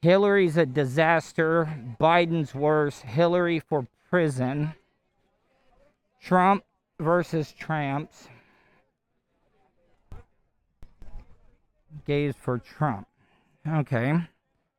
Hillary's 0.00 0.56
a 0.56 0.64
disaster. 0.64 1.68
Biden's 2.00 2.54
worse. 2.54 3.00
Hillary 3.00 3.60
for 3.60 3.86
prison. 4.08 4.74
Trump 6.22 6.64
versus 6.98 7.52
Tramps. 7.52 8.28
Gays 12.06 12.34
for 12.40 12.58
Trump. 12.58 13.06
Okay. 13.66 14.14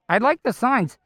I 0.08 0.18
like 0.18 0.42
the 0.42 0.54
signs. 0.54 0.98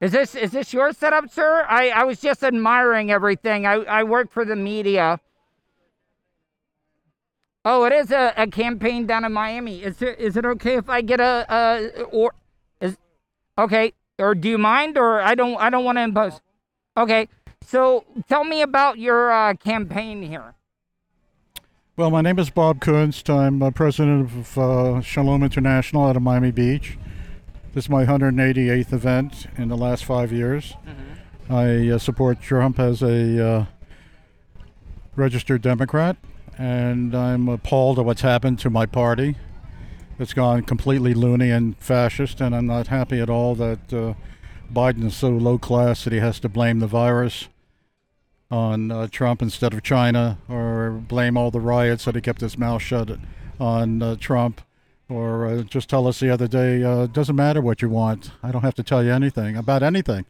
Is 0.00 0.12
this 0.12 0.34
is 0.34 0.50
this 0.50 0.72
your 0.72 0.92
setup, 0.92 1.30
sir? 1.30 1.64
I, 1.68 1.90
I 1.90 2.04
was 2.04 2.20
just 2.20 2.42
admiring 2.42 3.12
everything. 3.12 3.66
I, 3.66 3.74
I 3.74 4.02
work 4.02 4.32
for 4.32 4.44
the 4.44 4.56
media. 4.56 5.20
Oh, 7.64 7.84
it 7.84 7.92
is 7.92 8.10
a, 8.10 8.34
a 8.36 8.46
campaign 8.48 9.06
down 9.06 9.24
in 9.24 9.32
Miami. 9.32 9.82
Is 9.82 10.02
it 10.02 10.18
is 10.18 10.36
it 10.36 10.44
okay 10.44 10.76
if 10.76 10.88
I 10.88 11.00
get 11.00 11.20
a, 11.20 11.46
a 11.48 12.02
or 12.04 12.34
is 12.80 12.96
okay 13.56 13.92
or 14.18 14.34
do 14.34 14.48
you 14.48 14.58
mind 14.58 14.98
or 14.98 15.20
I 15.20 15.34
don't 15.34 15.56
I 15.56 15.70
don't 15.70 15.84
want 15.84 15.98
to 15.98 16.02
impose. 16.02 16.40
Okay, 16.96 17.28
so 17.64 18.04
tell 18.28 18.44
me 18.44 18.62
about 18.62 18.98
your 18.98 19.30
uh, 19.30 19.54
campaign 19.54 20.22
here. 20.22 20.54
Well, 21.96 22.10
my 22.10 22.20
name 22.20 22.38
is 22.38 22.50
Bob 22.50 22.80
Kunst. 22.80 23.30
I'm 23.30 23.62
uh, 23.62 23.70
president 23.70 24.30
of 24.30 24.58
uh, 24.58 25.00
Shalom 25.00 25.42
International 25.42 26.06
out 26.06 26.16
of 26.16 26.22
Miami 26.22 26.50
Beach. 26.50 26.98
This 27.74 27.84
is 27.84 27.90
my 27.90 28.04
188th 28.04 28.92
event 28.92 29.46
in 29.56 29.68
the 29.68 29.76
last 29.76 30.04
five 30.04 30.32
years. 30.32 30.74
Mm-hmm. 30.86 31.52
I 31.52 31.90
uh, 31.90 31.98
support 31.98 32.40
Trump 32.40 32.78
as 32.78 33.02
a 33.02 33.46
uh, 33.46 33.66
registered 35.16 35.62
Democrat 35.62 36.16
and 36.58 37.14
I'm 37.14 37.48
appalled 37.48 37.98
at 37.98 38.04
what's 38.04 38.22
happened 38.22 38.58
to 38.60 38.70
my 38.70 38.86
party. 38.86 39.36
It's 40.18 40.34
gone 40.34 40.62
completely 40.62 41.14
loony 41.14 41.50
and 41.50 41.76
fascist, 41.78 42.40
and 42.40 42.54
I'm 42.54 42.66
not 42.66 42.88
happy 42.88 43.20
at 43.20 43.30
all 43.30 43.54
that 43.56 43.92
uh, 43.92 44.14
Biden 44.72 45.04
is 45.04 45.16
so 45.16 45.30
low 45.30 45.58
class 45.58 46.04
that 46.04 46.12
he 46.12 46.20
has 46.20 46.38
to 46.40 46.48
blame 46.48 46.78
the 46.78 46.86
virus 46.86 47.48
on 48.50 48.90
uh, 48.90 49.08
Trump 49.08 49.40
instead 49.40 49.72
of 49.72 49.82
China, 49.82 50.38
or 50.48 50.90
blame 50.90 51.36
all 51.36 51.50
the 51.50 51.60
riots 51.60 52.04
that 52.04 52.14
he 52.14 52.20
kept 52.20 52.42
his 52.42 52.58
mouth 52.58 52.82
shut 52.82 53.18
on 53.58 54.02
uh, 54.02 54.16
Trump, 54.16 54.60
or 55.08 55.46
uh, 55.46 55.62
just 55.62 55.88
tell 55.88 56.06
us 56.06 56.20
the 56.20 56.30
other 56.30 56.46
day, 56.46 56.82
uh, 56.82 57.06
doesn't 57.06 57.36
matter 57.36 57.62
what 57.62 57.80
you 57.80 57.88
want. 57.88 58.30
I 58.42 58.52
don't 58.52 58.62
have 58.62 58.74
to 58.74 58.82
tell 58.82 59.02
you 59.02 59.10
anything 59.10 59.56
about 59.56 59.82
anything. 59.82 60.26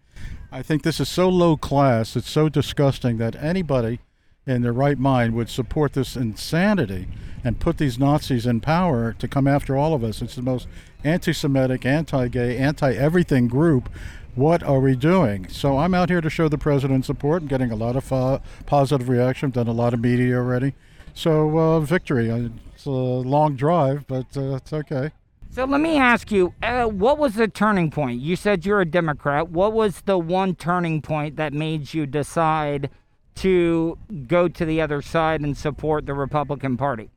I 0.52 0.62
think 0.62 0.82
this 0.82 1.00
is 1.00 1.08
so 1.08 1.28
low 1.28 1.56
class, 1.56 2.14
it's 2.14 2.30
so 2.30 2.48
disgusting 2.48 3.18
that 3.18 3.34
anybody 3.36 4.00
in 4.46 4.62
their 4.62 4.72
right 4.72 4.98
mind 4.98 5.34
would 5.34 5.48
support 5.48 5.92
this 5.92 6.16
insanity 6.16 7.06
and 7.44 7.60
put 7.60 7.78
these 7.78 7.98
Nazis 7.98 8.46
in 8.46 8.60
power 8.60 9.12
to 9.18 9.28
come 9.28 9.46
after 9.46 9.76
all 9.76 9.94
of 9.94 10.04
us. 10.04 10.22
It's 10.22 10.34
the 10.36 10.42
most 10.42 10.66
anti 11.04 11.32
Semitic, 11.32 11.84
anti 11.84 12.28
gay, 12.28 12.56
anti 12.56 12.92
everything 12.92 13.48
group. 13.48 13.88
What 14.34 14.62
are 14.62 14.80
we 14.80 14.96
doing? 14.96 15.48
So 15.48 15.78
I'm 15.78 15.94
out 15.94 16.08
here 16.08 16.22
to 16.22 16.30
show 16.30 16.48
the 16.48 16.58
president 16.58 17.04
support 17.04 17.42
and 17.42 17.50
getting 17.50 17.70
a 17.70 17.76
lot 17.76 17.96
of 17.96 18.12
uh, 18.12 18.38
positive 18.64 19.08
reaction. 19.08 19.48
I've 19.48 19.52
done 19.52 19.68
a 19.68 19.72
lot 19.72 19.92
of 19.92 20.00
media 20.00 20.36
already. 20.36 20.74
So, 21.14 21.58
uh, 21.58 21.80
victory. 21.80 22.30
Uh, 22.30 22.48
It's 22.74 22.86
a 22.86 22.90
long 22.90 23.54
drive, 23.54 24.06
but 24.08 24.36
uh, 24.36 24.56
it's 24.56 24.72
okay. 24.72 25.12
So 25.50 25.66
let 25.66 25.80
me 25.80 25.98
ask 25.98 26.32
you, 26.32 26.54
uh, 26.62 26.86
what 26.86 27.18
was 27.18 27.34
the 27.34 27.46
turning 27.46 27.90
point? 27.90 28.20
You 28.20 28.34
said 28.34 28.64
you're 28.64 28.80
a 28.80 28.86
Democrat. 28.86 29.50
What 29.50 29.74
was 29.74 30.00
the 30.00 30.18
one 30.18 30.54
turning 30.54 31.02
point 31.02 31.36
that 31.36 31.52
made 31.52 31.92
you 31.92 32.06
decide 32.06 32.88
to 33.36 33.98
go 34.26 34.48
to 34.48 34.64
the 34.64 34.80
other 34.80 35.02
side 35.02 35.40
and 35.40 35.56
support 35.56 36.06
the 36.06 36.14
Republican 36.14 36.76
Party? 36.76 37.10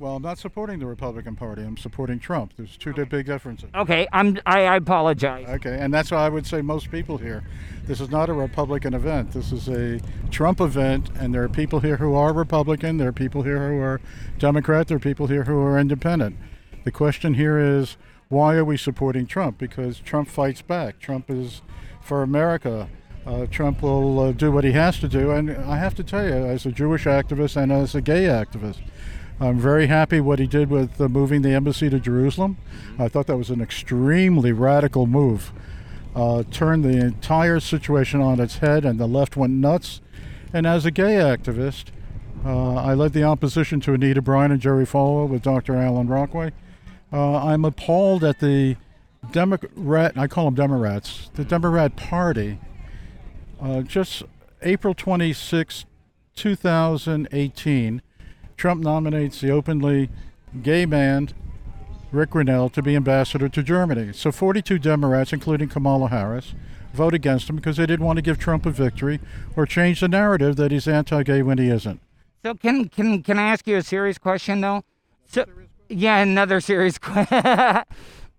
Well, 0.00 0.16
I'm 0.16 0.22
not 0.22 0.38
supporting 0.38 0.78
the 0.78 0.86
Republican 0.86 1.36
Party. 1.36 1.60
I'm 1.62 1.76
supporting 1.76 2.18
Trump. 2.18 2.54
There's 2.56 2.78
two 2.78 2.94
big 2.94 3.26
differences. 3.26 3.68
Okay, 3.74 4.08
I'm. 4.14 4.38
I, 4.46 4.64
I 4.64 4.76
apologize. 4.76 5.46
Okay, 5.46 5.76
and 5.78 5.92
that's 5.92 6.10
why 6.10 6.24
I 6.24 6.30
would 6.30 6.46
say 6.46 6.62
most 6.62 6.90
people 6.90 7.18
here. 7.18 7.44
This 7.84 8.00
is 8.00 8.08
not 8.08 8.30
a 8.30 8.32
Republican 8.32 8.94
event. 8.94 9.32
This 9.32 9.52
is 9.52 9.68
a 9.68 10.00
Trump 10.30 10.62
event, 10.62 11.10
and 11.16 11.34
there 11.34 11.42
are 11.42 11.50
people 11.50 11.80
here 11.80 11.98
who 11.98 12.14
are 12.14 12.32
Republican. 12.32 12.96
There 12.96 13.08
are 13.08 13.12
people 13.12 13.42
here 13.42 13.68
who 13.68 13.78
are 13.78 14.00
Democrat. 14.38 14.88
There 14.88 14.96
are 14.96 15.00
people 15.00 15.26
here 15.26 15.44
who 15.44 15.60
are 15.60 15.78
independent. 15.78 16.38
The 16.84 16.92
question 16.92 17.34
here 17.34 17.58
is 17.58 17.98
why 18.30 18.54
are 18.54 18.64
we 18.64 18.78
supporting 18.78 19.26
Trump? 19.26 19.58
Because 19.58 19.98
Trump 19.98 20.28
fights 20.28 20.62
back. 20.62 20.98
Trump 20.98 21.28
is 21.28 21.60
for 22.00 22.22
America. 22.22 22.88
Uh, 23.30 23.46
Trump 23.46 23.80
will 23.80 24.18
uh, 24.18 24.32
do 24.32 24.50
what 24.50 24.64
he 24.64 24.72
has 24.72 24.98
to 24.98 25.06
do, 25.06 25.30
and 25.30 25.52
I 25.52 25.76
have 25.76 25.94
to 25.94 26.02
tell 26.02 26.24
you, 26.24 26.32
as 26.32 26.66
a 26.66 26.72
Jewish 26.72 27.04
activist 27.04 27.56
and 27.56 27.70
as 27.70 27.94
a 27.94 28.00
gay 28.00 28.24
activist, 28.24 28.78
I'm 29.38 29.60
very 29.60 29.86
happy 29.86 30.20
what 30.20 30.40
he 30.40 30.48
did 30.48 30.68
with 30.68 31.00
uh, 31.00 31.06
moving 31.08 31.42
the 31.42 31.50
embassy 31.50 31.88
to 31.90 32.00
Jerusalem. 32.00 32.58
I 32.98 33.06
thought 33.06 33.28
that 33.28 33.36
was 33.36 33.48
an 33.48 33.60
extremely 33.60 34.50
radical 34.50 35.06
move. 35.06 35.52
Uh, 36.12 36.42
turned 36.50 36.84
the 36.84 36.98
entire 36.98 37.60
situation 37.60 38.20
on 38.20 38.40
its 38.40 38.58
head, 38.58 38.84
and 38.84 38.98
the 38.98 39.06
left 39.06 39.36
went 39.36 39.52
nuts. 39.52 40.00
And 40.52 40.66
as 40.66 40.84
a 40.84 40.90
gay 40.90 41.14
activist, 41.14 41.84
uh, 42.44 42.74
I 42.74 42.94
led 42.94 43.12
the 43.12 43.22
opposition 43.22 43.78
to 43.82 43.94
Anita 43.94 44.20
Bryant 44.20 44.52
and 44.52 44.60
Jerry 44.60 44.84
Falwell 44.84 45.28
with 45.28 45.42
Dr. 45.42 45.76
Alan 45.76 46.08
Rockway. 46.08 46.50
Uh, 47.12 47.36
I'm 47.36 47.64
appalled 47.64 48.24
at 48.24 48.40
the 48.40 48.76
Democrat, 49.30 50.18
I 50.18 50.26
call 50.26 50.46
them 50.46 50.54
Democrats, 50.54 51.30
the 51.34 51.44
Democrat 51.44 51.94
Party. 51.94 52.58
Uh, 53.62 53.82
just 53.82 54.22
April 54.62 54.94
26, 54.94 55.84
2018, 56.34 58.02
Trump 58.56 58.82
nominates 58.82 59.40
the 59.40 59.50
openly 59.50 60.08
gay 60.62 60.86
man 60.86 61.28
Ric 62.12 62.30
Grenell 62.30 62.72
to 62.72 62.82
be 62.82 62.96
ambassador 62.96 63.48
to 63.48 63.62
Germany. 63.62 64.12
So 64.12 64.32
42 64.32 64.78
Democrats, 64.78 65.32
including 65.32 65.68
Kamala 65.68 66.08
Harris, 66.08 66.54
vote 66.92 67.14
against 67.14 67.48
him 67.48 67.56
because 67.56 67.76
they 67.76 67.86
didn't 67.86 68.04
want 68.04 68.16
to 68.16 68.22
give 68.22 68.38
Trump 68.38 68.66
a 68.66 68.70
victory 68.70 69.20
or 69.56 69.66
change 69.66 70.00
the 70.00 70.08
narrative 70.08 70.56
that 70.56 70.72
he's 70.72 70.88
anti-gay 70.88 71.42
when 71.42 71.58
he 71.58 71.68
isn't. 71.68 72.00
So 72.42 72.54
can 72.54 72.88
can 72.88 73.22
can 73.22 73.38
I 73.38 73.48
ask 73.48 73.66
you 73.66 73.76
a 73.76 73.82
serious 73.82 74.18
question 74.18 74.62
though? 74.62 74.82
So 75.26 75.44
yeah, 75.88 76.18
another 76.18 76.60
serious 76.60 76.98
question. 76.98 77.84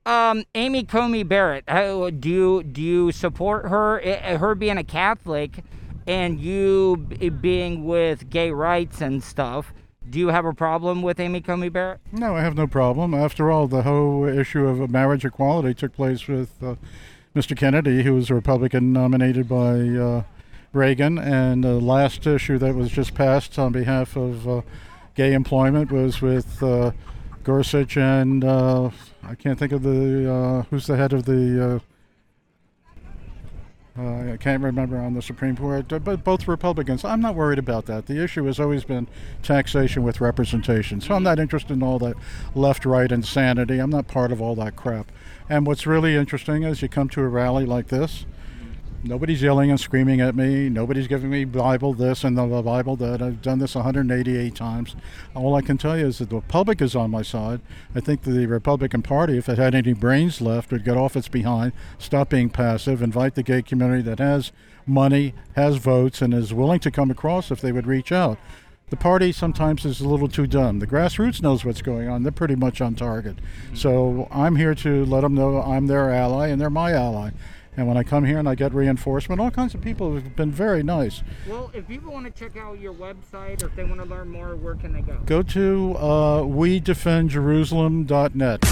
Um, 0.05 0.45
Amy 0.55 0.83
Coney 0.83 1.23
Barrett, 1.23 1.63
how, 1.67 2.09
do 2.09 2.27
you 2.29 2.63
do 2.63 2.81
you 2.81 3.11
support 3.11 3.67
her? 3.67 4.01
eh, 4.01 4.37
Her 4.37 4.55
being 4.55 4.77
a 4.77 4.83
Catholic, 4.83 5.63
and 6.07 6.39
you 6.39 6.97
being 7.41 7.85
with 7.85 8.29
gay 8.29 8.51
rights 8.51 8.99
and 9.01 9.23
stuff. 9.23 9.73
Do 10.09 10.17
you 10.17 10.29
have 10.29 10.43
a 10.45 10.53
problem 10.53 11.03
with 11.03 11.19
Amy 11.19 11.39
Coney 11.41 11.69
Barrett? 11.69 11.99
No, 12.11 12.35
I 12.35 12.41
have 12.41 12.55
no 12.55 12.65
problem. 12.65 13.13
After 13.13 13.51
all, 13.51 13.67
the 13.67 13.83
whole 13.83 14.25
issue 14.27 14.65
of 14.67 14.89
marriage 14.89 15.23
equality 15.23 15.75
took 15.75 15.93
place 15.93 16.27
with 16.27 16.51
uh, 16.63 16.75
Mr. 17.35 17.55
Kennedy, 17.55 18.01
who 18.01 18.15
was 18.15 18.29
a 18.31 18.33
Republican 18.35 18.91
nominated 18.91 19.47
by 19.47 19.79
uh, 19.79 20.23
Reagan, 20.73 21.19
and 21.19 21.63
the 21.63 21.75
last 21.79 22.25
issue 22.25 22.57
that 22.57 22.73
was 22.73 22.89
just 22.89 23.13
passed 23.13 23.59
on 23.59 23.71
behalf 23.71 24.17
of 24.17 24.49
uh, 24.49 24.61
gay 25.15 25.33
employment 25.33 25.91
was 25.91 26.21
with 26.21 26.61
uh, 26.63 26.91
Gorsuch 27.43 27.95
and 27.97 28.43
uh, 28.43 28.89
I 29.23 29.35
can't 29.35 29.57
think 29.57 29.71
of 29.71 29.83
the 29.83 30.31
uh, 30.31 30.61
who's 30.69 30.87
the 30.87 30.97
head 30.97 31.13
of 31.13 31.25
the. 31.25 31.75
Uh, 31.75 31.79
uh, 33.99 34.33
I 34.33 34.37
can't 34.37 34.63
remember 34.63 34.97
on 34.97 35.13
the 35.13 35.21
Supreme 35.21 35.57
Court, 35.57 35.85
but 36.03 36.23
both 36.23 36.47
Republicans. 36.47 37.03
I'm 37.03 37.19
not 37.19 37.35
worried 37.35 37.59
about 37.59 37.87
that. 37.87 38.05
The 38.05 38.23
issue 38.23 38.45
has 38.45 38.57
always 38.57 38.85
been 38.85 39.07
taxation 39.43 40.01
with 40.03 40.21
representation. 40.21 41.01
So 41.01 41.13
I'm 41.13 41.23
not 41.23 41.39
interested 41.39 41.73
in 41.73 41.83
all 41.83 41.99
that 41.99 42.15
left 42.55 42.85
right 42.85 43.11
insanity. 43.11 43.79
I'm 43.79 43.89
not 43.89 44.07
part 44.07 44.31
of 44.31 44.41
all 44.41 44.55
that 44.55 44.77
crap. 44.77 45.11
And 45.49 45.67
what's 45.67 45.85
really 45.85 46.15
interesting 46.15 46.63
is 46.63 46.81
you 46.81 46.87
come 46.87 47.09
to 47.09 47.21
a 47.21 47.27
rally 47.27 47.65
like 47.65 47.87
this, 47.89 48.25
nobody's 49.03 49.41
yelling 49.41 49.69
and 49.69 49.79
screaming 49.79 50.21
at 50.21 50.35
me, 50.35 50.69
nobody's 50.69 51.07
giving 51.07 51.29
me 51.29 51.45
Bible 51.45 51.93
this 51.93 52.23
and 52.23 52.37
the 52.37 52.45
Bible 52.61 52.95
that. 52.97 53.21
I've 53.21 53.41
done 53.41 53.59
this 53.59 53.75
188 53.75 54.55
times. 54.55 54.95
All 55.35 55.55
I 55.55 55.61
can 55.61 55.77
tell 55.77 55.97
you 55.97 56.07
is 56.07 56.19
that 56.19 56.29
the 56.29 56.41
public 56.41 56.81
is 56.81 56.95
on 56.95 57.11
my 57.11 57.21
side. 57.21 57.61
I 57.95 57.99
think 57.99 58.23
the 58.23 58.45
Republican 58.45 59.01
Party, 59.01 59.37
if 59.37 59.49
it 59.49 59.57
had 59.57 59.75
any 59.75 59.93
brains 59.93 60.41
left, 60.41 60.71
would 60.71 60.85
get 60.85 60.97
off 60.97 61.15
its 61.15 61.27
behind, 61.27 61.73
stop 61.97 62.29
being 62.29 62.49
passive, 62.49 63.01
invite 63.01 63.35
the 63.35 63.43
gay 63.43 63.61
community 63.61 64.01
that 64.03 64.19
has 64.19 64.51
money, 64.85 65.33
has 65.55 65.77
votes, 65.77 66.21
and 66.21 66.33
is 66.33 66.53
willing 66.53 66.79
to 66.79 66.91
come 66.91 67.11
across 67.11 67.51
if 67.51 67.61
they 67.61 67.71
would 67.71 67.87
reach 67.87 68.11
out. 68.11 68.37
The 68.91 68.97
party 68.97 69.31
sometimes 69.31 69.85
is 69.85 70.01
a 70.01 70.07
little 70.07 70.27
too 70.27 70.45
dumb. 70.45 70.79
The 70.79 70.87
grassroots 70.87 71.41
knows 71.41 71.63
what's 71.63 71.81
going 71.81 72.09
on. 72.09 72.23
They're 72.23 72.31
pretty 72.31 72.55
much 72.55 72.81
on 72.81 72.93
target. 72.93 73.37
Mm-hmm. 73.37 73.75
So 73.75 74.27
I'm 74.29 74.57
here 74.57 74.75
to 74.75 75.05
let 75.05 75.21
them 75.21 75.33
know 75.33 75.61
I'm 75.61 75.87
their 75.87 76.11
ally 76.11 76.49
and 76.49 76.59
they're 76.59 76.69
my 76.69 76.91
ally. 76.91 77.31
And 77.77 77.87
when 77.87 77.95
I 77.95 78.03
come 78.03 78.25
here 78.25 78.37
and 78.37 78.49
I 78.49 78.55
get 78.55 78.73
reinforcement, 78.73 79.39
all 79.39 79.49
kinds 79.49 79.73
of 79.73 79.79
people 79.81 80.13
have 80.13 80.35
been 80.35 80.51
very 80.51 80.83
nice. 80.83 81.23
Well, 81.47 81.71
if 81.73 81.87
people 81.87 82.11
want 82.11 82.25
to 82.25 82.31
check 82.31 82.57
out 82.57 82.79
your 82.79 82.93
website 82.93 83.63
or 83.63 83.67
if 83.67 83.75
they 83.75 83.85
want 83.85 84.01
to 84.01 84.05
learn 84.05 84.27
more, 84.27 84.57
where 84.57 84.75
can 84.75 84.91
they 84.91 84.99
go? 85.01 85.17
Go 85.25 85.41
to 85.41 85.95
uh, 85.97 86.41
wedefendjerusalem.net. 86.41 88.65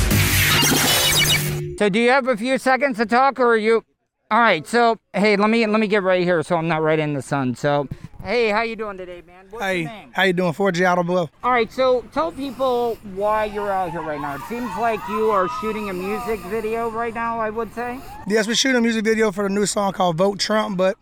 So, 1.80 1.88
do 1.88 2.00
you 2.00 2.10
have 2.10 2.28
a 2.28 2.36
few 2.36 2.58
seconds 2.58 2.98
to 2.98 3.06
talk, 3.06 3.40
or 3.40 3.54
are 3.54 3.58
you? 3.58 3.86
All 4.32 4.40
right. 4.40 4.66
So, 4.68 4.98
hey, 5.14 5.36
let 5.38 5.50
me 5.50 5.66
let 5.66 5.80
me 5.80 5.88
get 5.88 6.04
right 6.04 6.24
here, 6.24 6.44
so 6.44 6.56
I'm 6.56 6.68
not 6.68 6.84
right 6.84 7.00
in 7.00 7.14
the 7.14 7.22
sun. 7.22 7.56
So, 7.56 7.88
hey, 8.24 8.50
how 8.50 8.62
you 8.62 8.76
doing 8.76 8.96
today, 8.96 9.24
man? 9.26 9.48
What's 9.50 9.54
your 9.54 9.74
Hey, 9.74 9.84
name? 9.86 10.12
how 10.14 10.22
you 10.24 10.34
doing? 10.34 10.54
Forgiato 10.54 11.04
Blow. 11.04 11.32
All 11.44 11.52
right. 11.52 11.72
So, 11.72 12.06
tell 12.14 12.32
people 12.32 12.96
why 13.16 13.46
you're 13.46 13.72
out 13.72 13.90
here 13.90 14.04
right 14.04 14.22
now. 14.22 14.36
It 14.36 14.42
seems 14.48 14.70
like 14.78 15.00
you 15.10 15.32
are 15.32 15.48
shooting 15.62 15.90
a 15.90 15.94
music 15.94 16.40
video 16.42 16.92
right 16.92 17.14
now. 17.14 17.40
I 17.40 17.50
would 17.50 17.74
say. 17.74 18.00
Yes, 18.28 18.48
we're 18.48 18.54
shooting 18.54 18.78
a 18.78 18.82
music 18.82 19.04
video 19.04 19.32
for 19.32 19.46
the 19.46 19.50
new 19.50 19.66
song 19.66 19.94
called 19.94 20.18
Vote 20.18 20.38
Trump, 20.40 20.78
but 20.78 20.96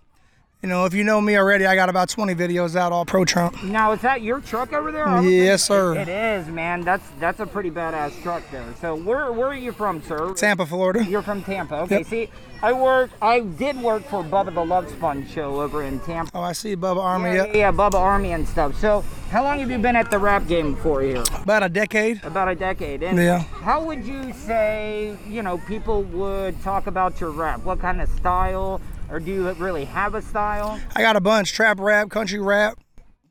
you 0.63 0.69
know, 0.69 0.85
if 0.85 0.93
you 0.93 1.03
know 1.03 1.21
me 1.21 1.37
already, 1.37 1.65
I 1.67 1.75
got 1.75 1.87
about 1.87 2.09
20 2.09 2.33
videos 2.33 2.75
out 2.75 2.91
all 2.91 3.05
pro 3.05 3.23
Trump. 3.25 3.61
Now, 3.63 3.91
is 3.91 4.01
that 4.01 4.21
your 4.23 4.39
truck 4.41 4.73
over 4.73 4.91
there? 4.91 5.05
Yes, 5.21 5.67
think- 5.67 5.77
sir. 5.77 5.95
It 5.95 6.09
is, 6.09 6.47
man. 6.47 6.81
That's 6.81 7.07
that's 7.19 7.39
a 7.39 7.45
pretty 7.45 7.69
badass 7.69 8.21
truck 8.23 8.41
there. 8.51 8.65
So, 8.81 8.95
where 8.95 9.31
where 9.31 9.47
are 9.47 9.53
you 9.55 9.71
from, 9.71 10.01
sir? 10.01 10.33
Tampa, 10.33 10.65
Florida. 10.65 11.05
You're 11.05 11.21
from 11.21 11.43
Tampa. 11.43 11.75
Okay. 11.81 11.97
Yep. 11.99 12.07
See, 12.07 12.29
I 12.63 12.73
work. 12.73 13.11
I 13.21 13.41
did 13.41 13.79
work 13.81 14.03
for 14.05 14.23
Bubba 14.23 14.51
the 14.53 14.65
Love 14.65 14.89
Sponge 14.89 15.29
show 15.31 15.61
over 15.61 15.83
in 15.83 15.99
Tampa. 15.99 16.31
Oh, 16.33 16.41
I 16.41 16.53
see 16.53 16.75
Bubba 16.75 17.03
Army. 17.03 17.35
Yeah, 17.35 17.45
Yep. 17.45 17.55
yeah, 17.55 17.71
Bubba 17.71 17.93
Army 17.95 18.31
and 18.31 18.47
stuff. 18.47 18.79
So, 18.79 19.03
how 19.29 19.43
long 19.43 19.59
have 19.59 19.69
you 19.69 19.77
been 19.77 19.95
at 19.95 20.09
the 20.09 20.17
rap 20.17 20.47
game 20.47 20.75
for 20.77 21.01
here? 21.01 21.23
About 21.43 21.61
a 21.61 21.69
decade. 21.69 22.23
About 22.23 22.47
a 22.47 22.55
decade. 22.55 23.03
And 23.03 23.17
Yeah. 23.19 23.39
how 23.61 23.83
would 23.83 24.03
you 24.05 24.33
say, 24.33 25.15
you 25.27 25.43
know, 25.43 25.59
people 25.67 26.01
would 26.03 26.59
talk 26.63 26.87
about 26.87 27.21
your 27.21 27.29
rap? 27.29 27.63
What 27.63 27.79
kind 27.79 28.01
of 28.01 28.09
style? 28.09 28.81
Or 29.09 29.19
do 29.19 29.31
you 29.31 29.49
really 29.53 29.85
have 29.85 30.15
a 30.15 30.21
style? 30.21 30.79
I 30.95 31.01
got 31.01 31.15
a 31.15 31.21
bunch 31.21 31.53
trap 31.53 31.79
rap, 31.79 32.09
country 32.09 32.39
rap, 32.39 32.77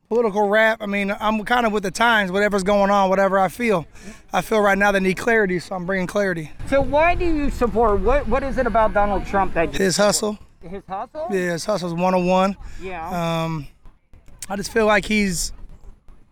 political 0.08 0.48
rap. 0.48 0.78
I 0.80 0.86
mean, 0.86 1.14
I'm 1.20 1.44
kind 1.44 1.66
of 1.66 1.72
with 1.72 1.82
the 1.82 1.90
times, 1.90 2.32
whatever's 2.32 2.62
going 2.62 2.90
on, 2.90 3.10
whatever 3.10 3.38
I 3.38 3.48
feel. 3.48 3.86
I 4.32 4.40
feel 4.40 4.60
right 4.60 4.78
now 4.78 4.92
they 4.92 5.00
need 5.00 5.16
clarity, 5.18 5.58
so 5.58 5.74
I'm 5.74 5.86
bringing 5.86 6.06
clarity. 6.06 6.50
So, 6.68 6.80
why 6.80 7.14
do 7.14 7.24
you 7.24 7.50
support? 7.50 8.00
What 8.00 8.26
What 8.26 8.42
is 8.42 8.58
it 8.58 8.66
about 8.66 8.94
Donald 8.94 9.26
Trump 9.26 9.54
that 9.54 9.72
you 9.72 9.78
His 9.78 9.96
hustle. 9.96 10.38
His 10.62 10.82
hustle? 10.88 11.28
Yeah, 11.30 11.52
his 11.52 11.64
hustle's 11.64 11.92
101. 11.92 12.56
Yeah. 12.80 13.44
Um, 13.44 13.68
I 14.48 14.56
just 14.56 14.72
feel 14.72 14.86
like 14.86 15.04
he's 15.04 15.52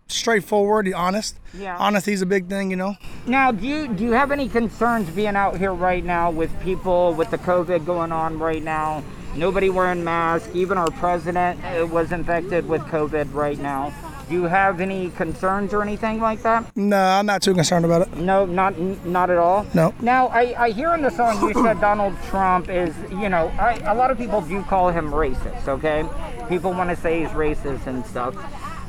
straightforward, 0.08 0.92
honest. 0.92 1.38
Yeah. 1.52 1.76
Honesty's 1.76 2.22
a 2.22 2.26
big 2.26 2.48
thing, 2.48 2.70
you 2.70 2.76
know. 2.76 2.96
Now, 3.26 3.52
do 3.52 3.66
you 3.66 3.88
do 3.88 4.04
you 4.04 4.12
have 4.12 4.30
any 4.30 4.48
concerns 4.48 5.08
being 5.10 5.36
out 5.36 5.56
here 5.56 5.72
right 5.72 6.04
now 6.04 6.30
with 6.30 6.58
people 6.62 7.14
with 7.14 7.30
the 7.30 7.38
COVID 7.38 7.84
going 7.84 8.12
on 8.12 8.38
right 8.38 8.62
now? 8.62 9.02
Nobody 9.36 9.68
wearing 9.70 10.04
masks. 10.04 10.48
Even 10.54 10.78
our 10.78 10.90
president 10.92 11.62
uh, 11.64 11.86
was 11.86 12.12
infected 12.12 12.68
with 12.68 12.82
COVID 12.82 13.34
right 13.34 13.58
now. 13.58 13.92
Do 14.28 14.34
you 14.34 14.44
have 14.44 14.80
any 14.80 15.10
concerns 15.10 15.74
or 15.74 15.82
anything 15.82 16.18
like 16.20 16.42
that? 16.42 16.74
No, 16.76 16.96
I'm 16.96 17.26
not 17.26 17.42
too 17.42 17.52
concerned 17.52 17.84
about 17.84 18.02
it. 18.02 18.16
No, 18.16 18.46
not 18.46 18.78
not 19.04 19.28
at 19.28 19.36
all. 19.36 19.66
No. 19.74 19.92
Now, 20.00 20.28
I, 20.28 20.54
I 20.64 20.70
hear 20.70 20.94
in 20.94 21.02
the 21.02 21.10
song 21.10 21.46
you 21.46 21.52
said 21.62 21.80
Donald 21.80 22.16
Trump 22.28 22.70
is, 22.70 22.94
you 23.10 23.28
know, 23.28 23.48
I, 23.58 23.74
a 23.84 23.94
lot 23.94 24.10
of 24.10 24.16
people 24.16 24.40
do 24.40 24.62
call 24.62 24.90
him 24.90 25.10
racist. 25.10 25.68
Okay, 25.68 26.04
people 26.48 26.72
want 26.72 26.88
to 26.90 26.96
say 26.96 27.20
he's 27.20 27.30
racist 27.30 27.86
and 27.86 28.04
stuff. 28.06 28.34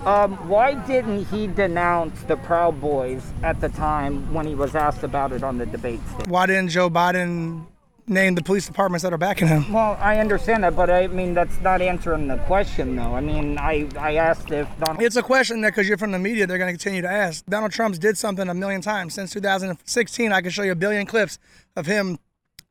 Um, 0.06 0.34
why 0.48 0.76
didn't 0.86 1.26
he 1.26 1.48
denounce 1.48 2.22
the 2.24 2.38
Proud 2.38 2.80
Boys 2.80 3.24
at 3.42 3.60
the 3.60 3.70
time 3.70 4.32
when 4.32 4.46
he 4.46 4.54
was 4.54 4.76
asked 4.76 5.04
about 5.04 5.32
it 5.32 5.44
on 5.44 5.58
the 5.58 5.66
debate 5.66 6.00
stage? 6.14 6.28
Why 6.28 6.46
didn't 6.46 6.70
Joe 6.70 6.92
Biden 6.92 7.66
name 8.08 8.36
the 8.36 8.44
police 8.44 8.68
departments 8.68 9.04
that 9.04 9.14
are 9.14 9.18
backing 9.18 9.48
him? 9.48 9.72
Well, 9.72 9.98
I 10.00 10.20
understand 10.20 10.64
that, 10.64 10.76
but 10.76 10.90
I 10.90 11.08
mean 11.08 11.34
that's 11.34 11.60
not 11.62 11.82
answering 11.82 12.28
the 12.28 12.38
question, 12.40 12.96
though. 12.96 13.16
I 13.16 13.22
mean, 13.22 13.58
I 13.58 13.88
I 13.98 14.16
asked 14.16 14.52
if 14.52 14.68
Donald. 14.80 15.04
It's 15.04 15.16
a 15.16 15.24
question 15.24 15.62
that 15.62 15.70
because 15.72 15.88
you're 15.88 15.98
from 15.98 16.12
the 16.12 16.20
media, 16.20 16.48
they're 16.48 16.58
going 16.58 16.76
to 16.76 16.78
continue 16.78 17.02
to 17.02 17.12
ask. 17.12 17.46
Donald 17.46 17.72
Trump's 17.72 18.00
did 18.00 18.18
something 18.18 18.48
a 18.50 18.54
million 18.54 18.82
times 18.82 19.14
since 19.14 19.32
2016. 19.32 20.32
I 20.32 20.42
can 20.42 20.52
show 20.52 20.64
you 20.64 20.72
a 20.72 20.76
billion 20.76 21.06
clips 21.06 21.40
of 21.76 21.86
him 21.86 22.18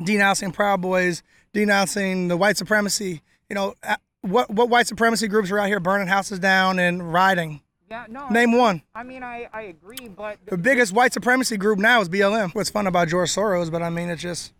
denouncing 0.03 0.53
Proud 0.53 0.81
Boys, 0.81 1.23
denouncing 1.53 2.29
the 2.29 2.37
white 2.37 2.57
supremacy. 2.57 3.23
You 3.49 3.55
know, 3.55 3.75
what 4.23 4.51
what 4.51 4.69
white 4.69 4.87
supremacy 4.87 5.29
groups 5.29 5.51
are 5.51 5.59
out 5.59 5.69
here 5.69 5.81
burning 5.81 6.09
houses 6.09 6.39
down 6.39 6.79
and 6.79 7.13
rioting? 7.13 7.61
yeah, 7.91 8.07
no. 8.09 8.29
Name 8.29 8.53
one. 8.53 8.83
I 8.95 9.03
mean, 9.03 9.23
I 9.23 9.49
I 9.53 9.63
agree, 9.63 10.09
but 10.09 10.39
The 10.47 10.57
biggest 10.57 10.93
white 10.93 11.13
supremacy 11.13 11.57
group 11.57 11.79
now 11.79 12.01
is 12.01 12.09
BLM. 12.09 12.55
What's 12.55 12.71
fun 12.71 12.87
about 12.87 13.09
George 13.09 13.31
Soros, 13.31 13.71
but 13.71 13.83
I 13.83 13.91
mean, 13.91 14.09
it's 14.09 14.23
just 14.23 14.53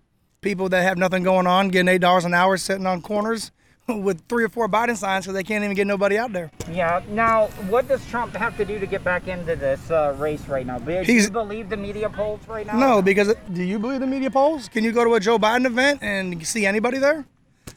people 0.45 0.69
that 0.69 0.83
have 0.83 0.97
nothing 0.99 1.25
going 1.25 1.47
on, 1.49 1.69
getting 1.71 1.89
eight 1.89 2.01
dollars 2.01 2.25
an 2.25 2.35
hour, 2.35 2.57
sitting 2.57 2.87
on 2.87 3.03
corners 3.03 3.51
with 3.89 4.21
three 4.29 4.45
or 4.45 4.49
four 4.49 4.69
Biden 4.69 4.97
signs, 4.97 5.25
because 5.25 5.35
they 5.35 5.43
can't 5.43 5.65
even 5.65 5.75
get 5.75 5.87
nobody 5.87 6.17
out 6.17 6.33
there. 6.33 6.53
yeah. 6.71 7.03
Now, 7.09 7.47
what 7.69 7.89
does 7.89 8.07
Trump 8.09 8.35
have 8.37 8.57
to 8.59 8.65
do 8.65 8.79
to 8.79 8.87
get 8.87 9.03
back 9.03 9.27
into 9.27 9.57
this 9.57 9.91
uh, 9.91 10.15
race 10.19 10.47
right 10.47 10.65
now? 10.67 10.79
Do 10.79 11.13
you 11.13 11.31
believe 11.31 11.69
the 11.71 11.77
media 11.77 12.09
polls 12.09 12.47
right 12.47 12.67
now? 12.67 12.79
No, 12.79 13.03
because 13.03 13.35
do 13.53 13.63
you 13.63 13.79
believe 13.79 14.01
the 14.01 14.07
media 14.07 14.31
polls? 14.31 14.69
Can 14.69 14.85
you 14.85 14.93
go 14.93 15.03
to 15.05 15.15
a 15.15 15.21
Joe 15.21 15.39
Biden 15.39 15.67
event 15.67 16.01
and 16.03 16.47
see 16.47 16.65
anybody 16.67 16.99
there? 16.99 17.25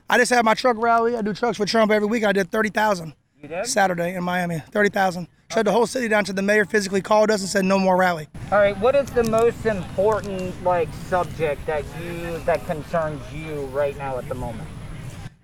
I 0.09 0.17
just 0.17 0.31
had 0.31 0.45
my 0.45 0.53
truck 0.53 0.77
rally. 0.77 1.15
I 1.17 1.21
do 1.21 1.33
trucks 1.33 1.57
for 1.57 1.65
Trump 1.65 1.91
every 1.91 2.07
week. 2.07 2.23
I 2.23 2.31
did 2.33 2.51
thirty 2.51 2.69
thousand? 2.69 3.13
Saturday 3.63 4.15
in 4.15 4.23
Miami. 4.23 4.59
Thirty 4.71 4.89
thousand. 4.89 5.27
Shut 5.49 5.65
the 5.65 5.71
whole 5.71 5.87
city 5.87 6.07
down 6.09 6.25
to 6.25 6.33
the 6.33 6.41
mayor 6.41 6.65
physically 6.65 7.01
called 7.01 7.31
us 7.31 7.39
and 7.41 7.49
said 7.49 7.63
no 7.63 7.79
more 7.79 7.95
rally. 7.95 8.27
All 8.51 8.57
right. 8.57 8.77
What 8.77 8.95
is 8.95 9.09
the 9.11 9.23
most 9.23 9.65
important 9.65 10.61
like 10.63 10.89
subject 11.07 11.65
that 11.67 11.85
you 12.01 12.37
that 12.39 12.65
concerns 12.65 13.21
you 13.33 13.61
right 13.67 13.97
now 13.97 14.17
at 14.17 14.27
the 14.27 14.35
moment? 14.35 14.67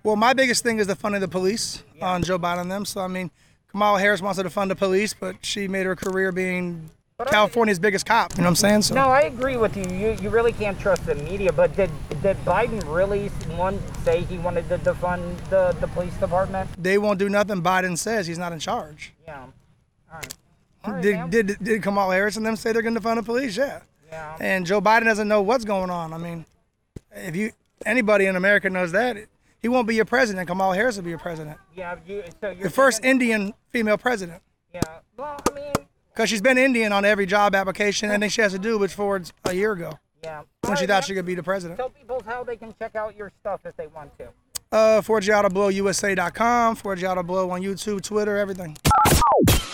Well, 0.03 0.17
my 0.17 0.33
biggest 0.33 0.63
thing 0.63 0.79
is 0.79 0.87
the 0.87 0.95
funding 0.95 1.23
of 1.23 1.29
the 1.29 1.31
police 1.31 1.83
on 2.01 2.23
Joe 2.23 2.37
Biden 2.37 2.61
and 2.61 2.71
them. 2.71 2.83
So 2.85 2.99
I 3.01 3.07
mean, 3.07 3.31
Kamala 3.69 3.99
Harris 3.99 4.21
wants 4.21 4.41
to 4.41 4.49
fund 4.49 4.69
the 4.69 4.75
police, 4.75 5.13
but 5.13 5.45
she 5.45 5.69
made 5.69 5.85
her 5.85 5.95
career 5.95 6.33
being 6.33 6.89
California's 7.27 7.79
biggest 7.79 8.05
cop. 8.05 8.33
You 8.33 8.39
know 8.39 8.43
what 8.43 8.49
I'm 8.49 8.55
saying? 8.57 8.81
So 8.81 8.95
No, 8.95 9.07
I 9.07 9.21
agree 9.21 9.55
with 9.55 9.77
you. 9.77 9.85
You 9.85 10.17
you 10.21 10.29
really 10.29 10.51
can't 10.51 10.77
trust 10.77 11.05
the 11.05 11.15
media. 11.15 11.53
But 11.53 11.73
did 11.77 11.89
did 12.21 12.35
Biden 12.43 12.83
really 12.93 13.29
one 13.55 13.79
say 14.03 14.23
he 14.23 14.37
wanted 14.37 14.67
to 14.67 14.77
defund 14.79 15.37
the 15.49 15.75
the 15.79 15.87
police 15.87 16.15
department? 16.17 16.69
they 16.77 16.97
won't 16.97 17.19
do 17.19 17.29
nothing 17.29 17.61
Biden 17.61 17.97
says. 17.97 18.27
He's 18.27 18.37
not 18.37 18.51
in 18.51 18.59
charge. 18.59 19.13
Yeah. 19.25 19.45
Right. 20.13 21.01
Did, 21.01 21.29
did 21.29 21.57
did 21.63 21.81
Kamala 21.83 22.13
Harris 22.13 22.35
and 22.35 22.45
them 22.45 22.55
say 22.55 22.71
they're 22.73 22.81
going 22.81 22.95
to 22.95 23.01
fund 23.01 23.17
the 23.17 23.23
police? 23.23 23.55
Yeah. 23.55 23.81
Yeah. 24.11 24.35
And 24.39 24.65
Joe 24.65 24.81
Biden 24.81 25.05
doesn't 25.05 25.27
know 25.27 25.41
what's 25.41 25.65
going 25.65 25.89
on. 25.89 26.13
I 26.13 26.17
mean, 26.17 26.45
if 27.13 27.35
you 27.35 27.51
anybody 27.85 28.25
in 28.25 28.35
America 28.35 28.69
knows 28.69 28.91
that, 28.91 29.17
he 29.61 29.67
won't 29.69 29.87
be 29.87 29.95
your 29.95 30.05
president. 30.05 30.47
Kamala 30.47 30.75
Harris 30.75 30.97
will 30.97 31.03
be 31.03 31.09
your 31.09 31.19
president. 31.19 31.57
Yeah. 31.75 31.95
You, 32.05 32.23
so 32.41 32.49
you're 32.49 32.63
The 32.63 32.69
first 32.69 33.01
thinking- 33.01 33.11
Indian 33.31 33.53
female 33.69 33.97
president. 33.97 34.41
Yeah. 34.73 34.81
Well, 35.17 35.39
I 35.49 35.53
mean, 35.53 35.73
Because 36.13 36.29
she's 36.29 36.41
been 36.41 36.57
Indian 36.57 36.91
on 36.91 37.05
every 37.05 37.25
job 37.25 37.55
application. 37.55 38.11
and 38.11 38.21
then 38.21 38.29
she 38.29 38.41
has 38.41 38.51
to 38.51 38.59
do 38.59 38.77
was 38.77 38.91
forwards 38.93 39.31
a 39.45 39.53
year 39.53 39.71
ago 39.71 39.97
yeah. 40.23 40.41
when 40.61 40.75
she 40.77 40.85
thought 40.85 41.05
she 41.05 41.13
could 41.13 41.25
be 41.25 41.35
the 41.35 41.43
president. 41.43 41.79
Tell 41.79 41.89
people 41.89 42.21
how 42.25 42.43
they 42.43 42.57
can 42.57 42.73
check 42.77 42.95
out 42.95 43.15
your 43.15 43.31
stuff 43.39 43.61
if 43.65 43.75
they 43.77 43.87
want 43.87 44.15
to. 44.17 44.27
Uh, 44.71 45.01
ForgiatoBlowUSA.com, 45.01 46.75
Forge 46.75 47.03
Out 47.03 47.17
of 47.19 47.27
Blow 47.27 47.51
on 47.51 47.61
YouTube, 47.61 48.01
Twitter, 48.01 48.37
everything. 48.37 48.75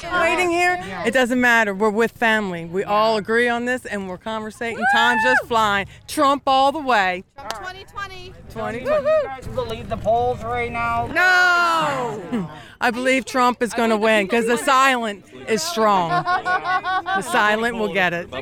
Waiting 0.04 0.50
here, 0.50 0.80
it 1.06 1.14
doesn't 1.14 1.40
matter. 1.40 1.74
We're 1.74 1.90
with 1.90 2.12
family. 2.12 2.66
We 2.66 2.84
all 2.84 3.18
agree 3.18 3.48
on 3.48 3.66
this 3.66 3.86
and 3.86 4.08
we're 4.10 4.18
conversating. 4.18 4.84
Time's 4.94 5.24
just 5.24 5.46
flying. 5.48 5.88
Trump 6.08 6.44
all 6.48 6.72
the 6.72 6.80
way. 6.80 7.24
2020. 7.38 8.34
20. 8.52 8.80
Do 8.80 8.84
you 8.86 8.90
guys 9.24 9.48
believe 9.48 9.90
the 9.90 9.98
polls 9.98 10.44
right 10.44 10.72
now? 10.72 11.08
No! 11.08 12.50
I 12.82 12.92
believe 12.92 13.26
Trump 13.26 13.62
is 13.62 13.74
going 13.74 13.90
to 13.90 13.98
win 13.98 14.26
because 14.26 14.48
the 14.48 14.58
silent 14.58 15.26
is 15.48 15.62
strong. 15.62 16.10
The 17.20 17.22
silent 17.24 17.76
will 17.78 17.94
get 17.94 18.14
it. 18.14 18.28
You 18.34 18.42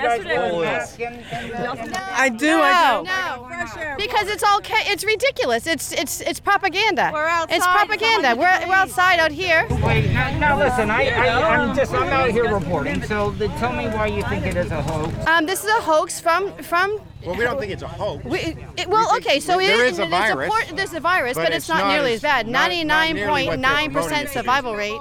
guys 0.00 0.24
wear 0.24 0.62
masks 0.62 0.98
in- 0.98 1.12
in 1.12 1.22
the- 1.50 1.84
in 1.84 1.94
I 1.94 2.28
do, 2.28 2.60
I 2.60 2.98
do. 2.98 3.04
No, 3.04 3.96
because 3.96 4.28
it's 4.28 4.42
all 4.42 4.60
ca- 4.60 4.82
it's 4.86 5.04
ridiculous. 5.04 5.66
It's 5.66 5.92
it's 5.92 6.20
it's 6.22 6.40
propaganda. 6.40 7.10
We're 7.12 7.26
outside, 7.26 7.56
It's 7.56 7.66
propaganda. 7.66 8.34
We're, 8.36 8.66
we're 8.68 8.74
outside 8.74 9.20
out 9.20 9.30
here. 9.30 9.66
Wait, 9.84 10.06
now, 10.38 10.56
now 10.56 10.64
listen, 10.64 10.90
I, 10.90 11.08
I, 11.08 11.56
I'm 11.56 11.76
just, 11.76 11.92
I'm 11.92 12.08
out 12.08 12.30
here 12.30 12.52
reporting, 12.52 13.02
so 13.02 13.30
the, 13.32 13.48
tell 13.48 13.72
me 13.72 13.86
why 13.88 14.06
you 14.06 14.22
think 14.24 14.46
it 14.46 14.56
is 14.56 14.70
a 14.70 14.82
hoax. 14.82 15.26
Um, 15.26 15.46
this 15.46 15.62
is 15.64 15.70
a 15.70 15.80
hoax 15.80 16.20
from 16.20 16.52
from. 16.62 17.00
Well, 17.24 17.36
we 17.36 17.44
don't 17.44 17.58
think 17.58 17.72
it's 17.72 17.82
a 17.82 17.88
hoax. 17.88 18.24
We, 18.24 18.56
it, 18.76 18.88
well, 18.88 19.14
okay, 19.18 19.38
so 19.38 19.58
there 19.58 19.86
it, 19.86 19.92
is 19.92 19.98
a 20.00 20.02
it 20.04 20.10
virus, 20.10 20.50
por- 20.50 20.74
there's 20.76 20.92
a 20.94 21.00
virus, 21.00 21.34
but, 21.34 21.44
but 21.44 21.52
it's, 21.52 21.64
it's 21.64 21.68
not, 21.68 21.78
not 21.84 21.92
nearly 21.92 22.12
as- 22.14 22.18
as 22.18 22.22
bad. 22.22 22.48
not- 22.48 22.70
not 22.72 23.12
nearly 23.14 23.46
what 23.46 23.60
they're 23.60 23.70
99.9% 23.70 24.28
survival 24.28 24.74
rate. 24.74 25.00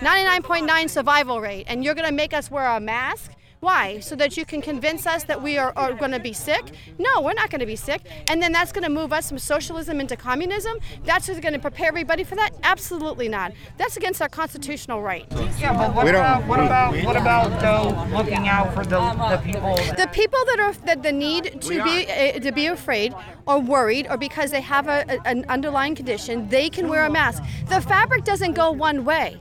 99.9 0.00 0.90
survival 0.90 1.40
rate, 1.40 1.64
and 1.68 1.84
you're 1.84 1.94
gonna 1.94 2.12
make 2.12 2.34
us 2.34 2.50
wear 2.50 2.66
a 2.66 2.80
mask. 2.80 3.30
Why? 3.62 4.00
So 4.00 4.16
that 4.16 4.36
you 4.36 4.44
can 4.44 4.60
convince 4.60 5.06
us 5.06 5.22
that 5.24 5.40
we 5.40 5.56
are, 5.56 5.72
are 5.76 5.92
going 5.92 6.10
to 6.10 6.18
be 6.18 6.32
sick? 6.32 6.72
No, 6.98 7.20
we're 7.20 7.32
not 7.32 7.48
going 7.48 7.60
to 7.60 7.66
be 7.66 7.76
sick. 7.76 8.00
And 8.26 8.42
then 8.42 8.50
that's 8.50 8.72
going 8.72 8.82
to 8.82 8.90
move 8.90 9.12
us 9.12 9.28
from 9.28 9.38
socialism 9.38 10.00
into 10.00 10.16
communism? 10.16 10.78
That's 11.04 11.28
just 11.28 11.40
going 11.42 11.52
to 11.52 11.60
prepare 11.60 11.86
everybody 11.86 12.24
for 12.24 12.34
that? 12.34 12.50
Absolutely 12.64 13.28
not. 13.28 13.52
That's 13.78 13.96
against 13.96 14.20
our 14.20 14.28
constitutional 14.28 15.00
right. 15.00 15.26
Yeah, 15.60 15.74
but 15.74 15.94
what 15.94 16.08
about, 16.08 16.44
what 16.48 16.58
about, 16.58 17.04
what 17.04 17.16
about 17.16 17.60
though 17.60 18.16
looking 18.16 18.48
out 18.48 18.74
for 18.74 18.82
the, 18.84 18.98
the 19.30 19.40
people? 19.44 19.76
The 19.96 20.10
people 20.12 20.40
that 20.46 20.58
are 20.58 20.72
that 20.86 21.04
the 21.04 21.12
need 21.12 21.60
to 21.62 21.84
be 21.84 22.10
uh, 22.10 22.40
to 22.40 22.50
be 22.50 22.66
afraid 22.66 23.14
or 23.46 23.60
worried 23.60 24.08
or 24.10 24.16
because 24.16 24.50
they 24.50 24.60
have 24.60 24.88
a, 24.88 25.04
a- 25.08 25.28
an 25.28 25.44
underlying 25.48 25.94
condition, 25.94 26.48
they 26.48 26.68
can 26.68 26.88
wear 26.88 27.04
a 27.04 27.10
mask. 27.10 27.44
The 27.68 27.80
fabric 27.80 28.24
doesn't 28.24 28.54
go 28.54 28.72
one 28.72 29.04
way. 29.04 29.40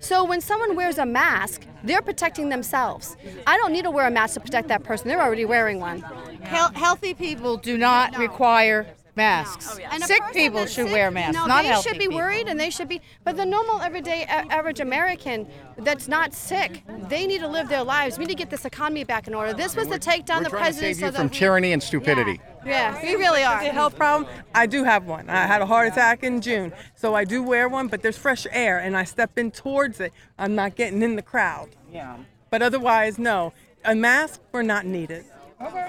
So 0.00 0.24
when 0.24 0.40
someone 0.40 0.76
wears 0.76 0.98
a 0.98 1.06
mask, 1.06 1.62
they're 1.84 2.02
protecting 2.02 2.48
themselves. 2.48 3.16
I 3.46 3.56
don't 3.58 3.72
need 3.72 3.84
to 3.84 3.90
wear 3.90 4.06
a 4.06 4.10
mask 4.10 4.34
to 4.34 4.40
protect 4.40 4.68
that 4.68 4.82
person. 4.82 5.08
They're 5.08 5.20
already 5.22 5.44
wearing 5.44 5.78
one. 5.78 6.00
Hel- 6.42 6.72
healthy 6.72 7.14
people 7.14 7.58
do 7.58 7.76
not 7.76 8.16
require 8.16 8.86
masks. 9.24 9.78
Oh, 9.78 9.84
and 9.92 10.02
a 10.02 10.06
Sick 10.06 10.22
people 10.32 10.60
should 10.66 10.86
sick, 10.86 10.92
wear 10.92 11.10
masks, 11.10 11.34
No, 11.34 11.46
not 11.46 11.62
they 11.62 11.68
healthy 11.68 11.88
should 11.88 11.98
be 11.98 12.06
people. 12.06 12.16
worried 12.16 12.48
and 12.48 12.58
they 12.58 12.70
should 12.70 12.88
be. 12.88 13.00
But 13.24 13.36
the 13.36 13.44
normal, 13.44 13.80
everyday, 13.82 14.22
a- 14.22 14.46
average 14.52 14.80
American 14.80 15.46
that's 15.78 16.08
not 16.08 16.32
sick, 16.34 16.82
they 17.08 17.26
need 17.26 17.40
to 17.40 17.48
live 17.48 17.68
their 17.68 17.82
lives. 17.84 18.18
We 18.18 18.24
need 18.24 18.32
to 18.32 18.38
get 18.38 18.50
this 18.50 18.64
economy 18.64 19.04
back 19.04 19.28
in 19.28 19.34
order. 19.34 19.52
This 19.52 19.76
was 19.76 19.88
the 19.88 19.98
take 19.98 20.24
down 20.24 20.38
We're 20.38 20.44
the 20.44 20.50
trying 20.50 20.60
to 20.60 20.64
president. 20.66 20.96
save 20.96 21.04
you 21.06 21.12
so 21.12 21.16
from 21.18 21.28
we- 21.28 21.36
tyranny 21.36 21.72
and 21.72 21.82
stupidity. 21.82 22.40
Yeah, 22.64 23.00
we 23.02 23.14
really 23.14 23.42
are. 23.42 23.60
A 23.60 23.64
health 23.66 23.96
problem? 23.96 24.30
I 24.54 24.66
do 24.66 24.84
have 24.84 25.04
one. 25.06 25.28
I 25.30 25.46
had 25.46 25.62
a 25.62 25.66
heart 25.66 25.88
attack 25.88 26.22
in 26.22 26.40
June, 26.40 26.72
so 26.94 27.14
I 27.14 27.24
do 27.24 27.42
wear 27.42 27.68
one, 27.68 27.88
but 27.88 28.02
there's 28.02 28.18
fresh 28.18 28.46
air 28.50 28.78
and 28.78 28.96
I 28.96 29.04
step 29.04 29.38
in 29.38 29.50
towards 29.50 30.00
it. 30.00 30.12
I'm 30.38 30.54
not 30.54 30.76
getting 30.76 31.02
in 31.02 31.16
the 31.16 31.22
crowd. 31.22 31.70
Yeah. 31.92 32.16
But 32.50 32.62
otherwise, 32.62 33.18
no. 33.18 33.52
A 33.84 33.94
mask, 33.94 34.40
we're 34.52 34.62
not 34.62 34.84
needed. 34.84 35.24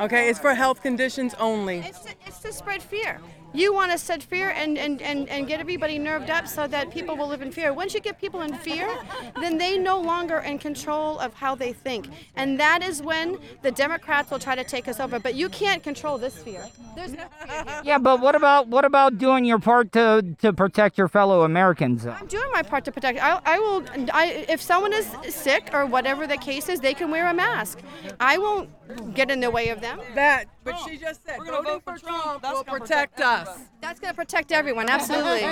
Okay, 0.01 0.29
it's 0.29 0.39
for 0.39 0.53
health 0.53 0.81
conditions 0.81 1.33
only. 1.39 1.79
It's 1.79 2.05
to, 2.41 2.53
spread 2.53 2.81
fear. 2.81 3.19
You 3.53 3.73
want 3.73 3.91
to 3.91 3.97
spread 3.97 4.23
fear 4.23 4.51
and, 4.51 4.77
and, 4.77 5.01
and, 5.01 5.27
and 5.27 5.45
get 5.45 5.59
everybody 5.59 5.99
nerved 5.99 6.29
up 6.29 6.47
so 6.47 6.67
that 6.67 6.89
people 6.89 7.17
will 7.17 7.27
live 7.27 7.41
in 7.41 7.51
fear. 7.51 7.73
Once 7.73 7.93
you 7.93 7.99
get 7.99 8.17
people 8.19 8.41
in 8.41 8.53
fear, 8.53 8.87
then 9.41 9.57
they 9.57 9.77
no 9.77 9.99
longer 9.99 10.37
in 10.37 10.57
control 10.57 11.19
of 11.19 11.33
how 11.33 11.53
they 11.53 11.73
think. 11.73 12.07
And 12.37 12.57
that 12.59 12.81
is 12.81 13.01
when 13.01 13.37
the 13.61 13.71
Democrats 13.71 14.31
will 14.31 14.39
try 14.39 14.55
to 14.55 14.63
take 14.63 14.87
us 14.87 15.01
over. 15.01 15.19
But 15.19 15.35
you 15.35 15.49
can't 15.49 15.83
control 15.83 16.17
this 16.17 16.35
fear. 16.35 16.65
There's 16.95 17.11
no 17.11 17.25
fear 17.45 17.63
here. 17.65 17.81
Yeah, 17.83 17.97
but 17.97 18.21
what 18.21 18.35
about 18.35 18.67
what 18.67 18.85
about 18.85 19.17
doing 19.17 19.43
your 19.43 19.59
part 19.59 19.91
to 19.93 20.35
to 20.39 20.53
protect 20.53 20.97
your 20.97 21.09
fellow 21.09 21.43
Americans? 21.43 22.05
I'm 22.05 22.27
doing 22.27 22.49
my 22.53 22.63
part 22.63 22.85
to 22.85 22.91
protect. 22.91 23.19
I, 23.21 23.41
I 23.45 23.59
will. 23.59 23.83
I, 24.13 24.45
if 24.47 24.61
someone 24.61 24.93
is 24.93 25.07
sick 25.29 25.71
or 25.73 25.85
whatever 25.85 26.25
the 26.25 26.37
case 26.37 26.69
is, 26.69 26.79
they 26.79 26.93
can 26.93 27.11
wear 27.11 27.27
a 27.27 27.33
mask. 27.33 27.79
I 28.19 28.37
won't 28.37 28.69
get 29.13 29.31
in 29.31 29.39
the 29.39 29.51
way 29.51 29.69
of 29.69 29.81
them. 29.81 29.99
That, 30.15 30.45
but 30.63 30.77
she 30.85 30.97
just 30.97 31.25
said, 31.25 31.39
voting 31.45 31.79
for 31.85 31.97
Trump 31.97 32.43
will 32.43 32.63
protect 32.63 33.19
us. 33.21 33.59
That's 33.81 33.99
going 33.99 34.13
to 34.13 34.15
protect 34.15 34.51
everyone, 34.51 34.89
absolutely. 34.89 35.43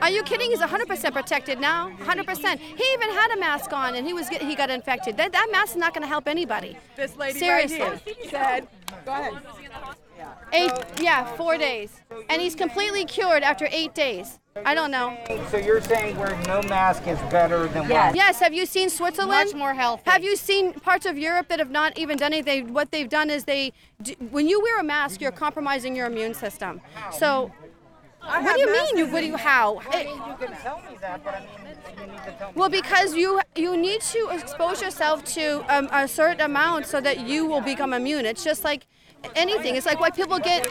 Are 0.00 0.10
you 0.10 0.22
kidding? 0.22 0.50
He's 0.50 0.60
100% 0.60 1.12
protected 1.12 1.60
now. 1.60 1.90
100%. 2.00 2.58
He 2.58 2.84
even 2.94 3.10
had 3.10 3.30
a 3.36 3.40
mask 3.40 3.72
on 3.72 3.94
and 3.94 4.06
he 4.06 4.12
was 4.12 4.28
he 4.28 4.54
got 4.54 4.70
infected. 4.70 5.16
That, 5.16 5.32
that 5.32 5.48
mask 5.50 5.70
is 5.70 5.76
not 5.76 5.92
going 5.94 6.02
to 6.02 6.08
help 6.08 6.28
anybody. 6.28 6.76
This 6.96 7.16
lady 7.16 7.38
Seriously. 7.38 7.80
right 7.80 8.00
here 8.00 8.30
said, 8.30 8.68
go 9.04 9.12
ahead. 9.12 9.42
Eight, 10.52 10.72
yeah, 11.00 11.24
four 11.36 11.56
days. 11.58 12.00
And 12.28 12.40
he's 12.42 12.54
completely 12.54 13.04
cured 13.04 13.42
after 13.42 13.68
eight 13.70 13.94
days. 13.94 14.38
I 14.64 14.74
don't 14.74 14.90
know. 14.90 15.16
So 15.50 15.56
you're 15.56 15.80
saying 15.80 16.16
wearing 16.18 16.40
no 16.42 16.60
mask 16.62 17.06
is 17.06 17.18
better 17.30 17.68
than 17.68 17.88
wearing 17.88 18.16
Yes, 18.16 18.40
have 18.40 18.52
you 18.52 18.66
seen 18.66 18.90
Switzerland? 18.90 19.50
Much 19.50 19.54
more 19.54 19.74
healthy. 19.74 20.02
Have 20.10 20.24
you 20.24 20.34
seen 20.36 20.72
parts 20.72 21.06
of 21.06 21.16
Europe 21.16 21.48
that 21.48 21.60
have 21.60 21.70
not 21.70 21.96
even 21.96 22.16
done 22.16 22.32
anything? 22.32 22.72
What 22.72 22.90
they've 22.90 23.08
done 23.08 23.30
is 23.30 23.44
they, 23.44 23.72
d- 24.02 24.16
when 24.30 24.48
you 24.48 24.60
wear 24.60 24.80
a 24.80 24.82
mask, 24.82 25.20
you're 25.20 25.30
compromising 25.30 25.94
your 25.94 26.06
immune 26.06 26.34
system. 26.34 26.80
So 27.12 27.52
What 28.20 28.54
do 28.54 28.60
you 28.60 28.72
mean? 28.72 28.96
You 28.98 29.06
what 29.12 29.20
do 29.20 29.26
you 29.26 29.36
how? 29.36 29.74
You 29.74 29.80
can 30.40 30.52
tell 30.60 30.78
me 30.90 30.96
that, 31.00 31.22
but 31.24 31.34
I 31.34 31.40
mean, 31.40 31.76
you 32.00 32.12
need 32.12 32.24
to 32.24 32.32
tell 32.32 32.48
me. 32.48 32.54
Well, 32.56 32.68
because 32.68 33.14
you 33.14 33.40
you 33.54 33.76
need 33.76 34.00
to 34.00 34.28
expose 34.32 34.82
yourself 34.82 35.24
to 35.36 35.64
um, 35.74 35.88
a 35.92 36.08
certain 36.08 36.40
amount 36.40 36.86
so 36.86 37.00
that 37.00 37.20
you 37.20 37.46
will 37.46 37.60
become 37.60 37.92
immune. 37.92 38.26
It's 38.26 38.42
just 38.42 38.64
like 38.64 38.86
anything. 39.34 39.76
It's 39.76 39.86
like 39.86 40.00
why 40.00 40.10
people 40.10 40.38
get. 40.38 40.66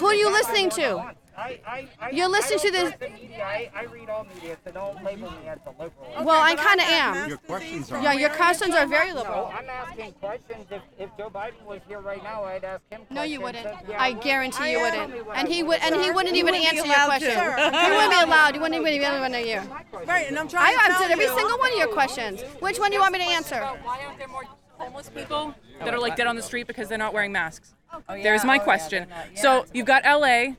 Who 0.00 0.06
are 0.06 0.14
you 0.14 0.30
listening 0.30 0.70
to? 0.70 1.14
I, 1.40 1.58
I, 1.66 1.88
I, 1.98 2.10
You're 2.10 2.28
listening 2.28 2.58
to 2.58 2.70
this- 2.70 2.94
the 3.00 3.08
media. 3.08 3.42
I, 3.42 3.70
I 3.74 3.84
read 3.84 4.10
all 4.10 4.26
media, 4.34 4.58
so 4.62 4.72
don't 4.72 5.02
label 5.02 5.30
me 5.30 5.48
as 5.48 5.58
a 5.64 5.70
liberal. 5.70 6.24
Well, 6.24 6.42
I 6.42 6.54
kind 6.54 6.80
of 6.80 6.86
am. 6.86 7.28
Your 7.30 7.38
questions 7.38 7.90
are. 7.90 8.02
Yeah, 8.02 8.12
your 8.12 8.28
questions 8.28 8.74
are 8.74 8.86
very 8.86 9.12
liberal. 9.14 9.50
No, 9.50 9.58
I'm 9.58 9.68
asking 9.70 10.12
questions. 10.14 10.66
If, 10.70 10.82
if 10.98 11.08
Joe 11.16 11.30
Biden 11.30 11.64
was 11.64 11.80
here 11.88 12.00
right 12.00 12.22
now, 12.22 12.44
I'd 12.44 12.64
ask 12.64 12.82
him. 12.90 13.02
No, 13.08 13.22
you 13.22 13.40
wouldn't. 13.40 13.64
So, 13.64 13.74
yeah, 13.88 14.02
I 14.02 14.12
guarantee 14.12 14.72
you 14.72 14.80
wouldn't. 14.80 15.14
And 15.34 15.48
he 15.48 15.62
would, 15.62 15.78
and 15.80 15.94
he 15.98 16.10
wouldn't 16.10 16.36
even 16.36 16.54
answer 16.54 16.84
your 16.86 17.04
question. 17.06 17.30
to. 17.30 17.80
He 17.84 17.90
wouldn't 17.90 18.10
be 18.12 18.20
allowed. 18.22 18.54
He 18.54 18.60
wouldn't 18.60 18.78
even 18.78 19.00
be 19.00 19.04
able 19.04 19.16
to 19.16 19.24
answer 19.24 19.40
you. 19.40 19.60
Right, 20.06 20.28
and 20.28 20.38
I'm 20.38 20.46
trying 20.48 20.74
to 20.74 20.78
tell 20.78 20.92
answered 20.92 21.10
every 21.10 21.26
single 21.28 21.58
one 21.58 21.72
of 21.72 21.78
your 21.78 21.88
questions. 21.88 22.42
Which 22.60 22.78
one 22.78 22.90
do 22.90 22.96
you 22.96 23.00
want 23.00 23.12
me 23.14 23.18
to 23.20 23.24
answer? 23.24 23.60
Why 23.60 24.00
aren't 24.04 24.18
there 24.18 24.28
more 24.28 24.44
homeless 24.80 25.10
people 25.10 25.54
that 25.78 25.92
are 25.94 26.00
like 26.00 26.16
dead 26.16 26.26
on 26.26 26.36
the 26.36 26.42
street 26.42 26.66
because 26.66 26.88
they're 26.88 26.98
not 26.98 27.12
wearing 27.12 27.32
masks? 27.32 27.74
Oh, 27.92 28.00
There's 28.22 28.44
my 28.44 28.58
oh, 28.58 28.60
question. 28.60 29.06
So 29.34 29.66
you've 29.74 29.86
got 29.86 30.04
LA, 30.04 30.54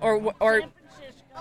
or 0.00 0.32
or 0.40 0.62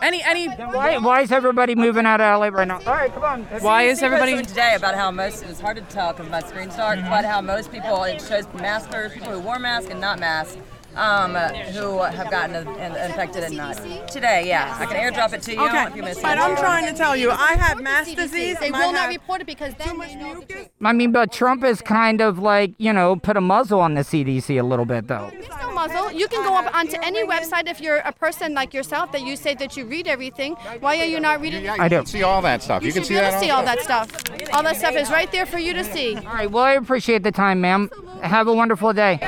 any 0.02 0.22
any. 0.24 0.48
Why, 0.48 0.98
why 0.98 1.22
is 1.22 1.32
everybody 1.32 1.76
moving 1.76 2.06
out 2.06 2.20
of 2.20 2.40
LA 2.40 2.48
right 2.48 2.68
now? 2.68 2.80
All 2.80 2.94
right, 2.94 3.14
come 3.14 3.24
on. 3.24 3.44
Why 3.62 3.84
is 3.84 4.00
See 4.00 4.06
everybody? 4.06 4.34
posted 4.34 4.50
today 4.50 4.76
about 4.76 4.96
how 4.96 5.12
most 5.12 5.44
it's 5.44 5.60
hard 5.60 5.78
to 5.78 5.84
tell 5.84 6.14
because 6.14 6.30
my 6.30 6.42
screen's 6.42 6.76
dark, 6.76 7.00
but 7.10 7.26
how 7.26 7.42
most 7.42 7.72
people 7.72 8.04
it 8.04 8.22
shows 8.22 8.46
maskers, 8.56 9.14
people 9.14 9.32
who 9.32 9.40
wore 9.40 9.60
masks 9.60 9.90
and 9.90 10.02
not 10.02 10.20
masks, 10.20 10.58
um, 10.96 11.36
who 11.36 12.02
have 12.02 12.30
gotten 12.32 12.56
in, 12.56 12.68
in, 12.80 12.96
infected 12.96 13.44
and 13.44 13.58
not. 13.58 13.78
Today, 14.10 14.48
yeah, 14.48 14.76
I 14.80 14.86
can 14.86 14.96
airdrop 14.96 15.34
it 15.34 15.42
to 15.44 15.54
you 15.54 15.66
Okay, 15.66 15.86
if 15.88 15.96
you 15.96 16.04
miss 16.04 16.22
but. 16.22 16.38
I'm 16.38 16.56
trying 16.58 16.86
to 16.86 16.94
tell 16.94 17.16
you, 17.16 17.32
I 17.32 17.54
have 17.54 17.82
mass 17.82 18.14
disease. 18.14 18.58
They 18.60 18.72
will 18.72 18.90
I 18.90 18.92
not 18.92 19.10
report 19.10 19.42
it 19.42 19.48
because 19.48 19.74
then 19.76 19.98
they 20.00 20.16
know 20.16 20.40
the 20.40 20.46
truth. 20.46 20.70
I 20.82 20.94
mean, 20.94 21.12
but 21.12 21.32
Trump 21.32 21.64
is 21.64 21.82
kind 21.82 22.22
of 22.22 22.40
like, 22.40 22.74
you 22.78 22.94
know, 22.94 23.16
put 23.16 23.38
a 23.38 23.42
muzzle 23.42 23.80
on 23.80 23.94
the 23.96 24.02
CDC 24.02 24.60
a 24.60 24.64
little 24.64 24.86
bit, 24.86 25.08
though. 25.08 25.30
There's 25.34 25.48
no 25.62 25.74
muzzle. 25.74 26.12
You 26.12 26.28
can 26.28 26.44
go 26.44 26.56
up 26.58 26.74
onto 26.76 26.98
any 27.04 27.26
website 27.26 27.68
if 27.68 27.82
you're 27.82 27.98
a 27.98 28.12
person 28.12 28.54
like 28.54 28.74
yourself 28.74 29.12
that 29.12 29.22
you 29.22 29.36
say 29.36 29.54
that 29.56 29.76
you 29.76 29.86
read 29.86 30.08
everything. 30.08 30.54
Why 30.80 30.98
are 31.00 31.06
you 31.06 31.20
not 31.20 31.42
reading? 31.42 31.64
Yeah, 31.66 31.76
I 31.80 31.84
you 31.86 31.90
do. 31.90 31.96
can 31.98 32.06
see 32.06 32.24
all 32.24 32.42
that 32.44 32.62
stuff. 32.64 32.82
You, 32.84 32.88
You 32.88 32.94
can 32.94 33.02
should 33.04 33.08
see 33.08 33.14
that. 33.16 33.40
see 33.40 33.50
all 33.50 33.64
that 33.64 33.82
stuff. 33.82 34.12
All 34.54 34.64
that 34.64 34.78
stuff 34.78 34.96
is 34.96 35.10
right 35.10 35.32
there 35.32 35.46
for 35.46 35.58
you 35.60 35.74
to 35.74 35.84
see. 35.84 36.16
All 36.16 36.24
right, 36.24 36.50
well, 36.50 36.64
I 36.64 36.74
appreciate 36.74 37.24
the 37.24 37.32
time, 37.32 37.62
ma'am. 37.62 37.90
Have 38.22 38.48
a 38.48 38.54
wonderful 38.54 38.94
day. 38.94 39.20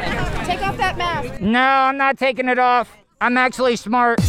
No, 1.39 1.59
I'm 1.59 1.97
not 1.97 2.17
taking 2.17 2.47
it 2.47 2.59
off. 2.59 2.95
I'm 3.19 3.37
actually 3.37 3.75
smart. 3.75 4.19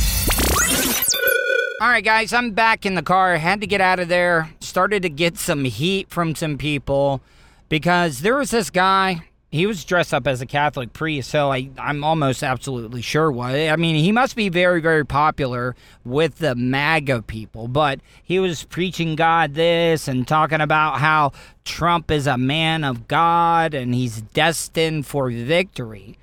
All 1.80 1.88
right, 1.88 2.04
guys, 2.04 2.32
I'm 2.32 2.52
back 2.52 2.86
in 2.86 2.94
the 2.94 3.02
car. 3.02 3.36
Had 3.36 3.60
to 3.60 3.66
get 3.66 3.80
out 3.80 4.00
of 4.00 4.08
there. 4.08 4.50
Started 4.60 5.02
to 5.02 5.08
get 5.08 5.38
some 5.38 5.64
heat 5.64 6.10
from 6.10 6.34
some 6.34 6.58
people 6.58 7.20
because 7.68 8.20
there 8.20 8.36
was 8.36 8.50
this 8.50 8.70
guy. 8.70 9.22
He 9.50 9.64
was 9.64 9.84
dressed 9.84 10.12
up 10.12 10.26
as 10.26 10.42
a 10.42 10.46
Catholic 10.46 10.92
priest, 10.92 11.30
so 11.30 11.50
I, 11.50 11.70
I'm 11.78 12.04
almost 12.04 12.42
absolutely 12.42 13.00
sure 13.00 13.32
what. 13.32 13.54
I 13.54 13.76
mean, 13.76 13.96
he 13.96 14.12
must 14.12 14.36
be 14.36 14.50
very, 14.50 14.82
very 14.82 15.06
popular 15.06 15.74
with 16.04 16.36
the 16.36 16.54
MAGA 16.54 17.22
people, 17.22 17.66
but 17.66 18.00
he 18.22 18.38
was 18.38 18.64
preaching 18.64 19.16
God 19.16 19.54
this 19.54 20.06
and 20.06 20.28
talking 20.28 20.60
about 20.60 20.98
how 20.98 21.32
Trump 21.64 22.10
is 22.10 22.26
a 22.26 22.36
man 22.36 22.84
of 22.84 23.08
God 23.08 23.72
and 23.72 23.94
he's 23.94 24.20
destined 24.20 25.06
for 25.06 25.30
victory. 25.30 26.17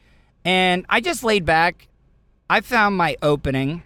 And 0.46 0.86
I 0.88 1.02
just 1.02 1.24
laid 1.24 1.43
back. 1.43 1.88
I 2.50 2.62
found 2.62 2.96
my 2.96 3.18
opening 3.24 3.82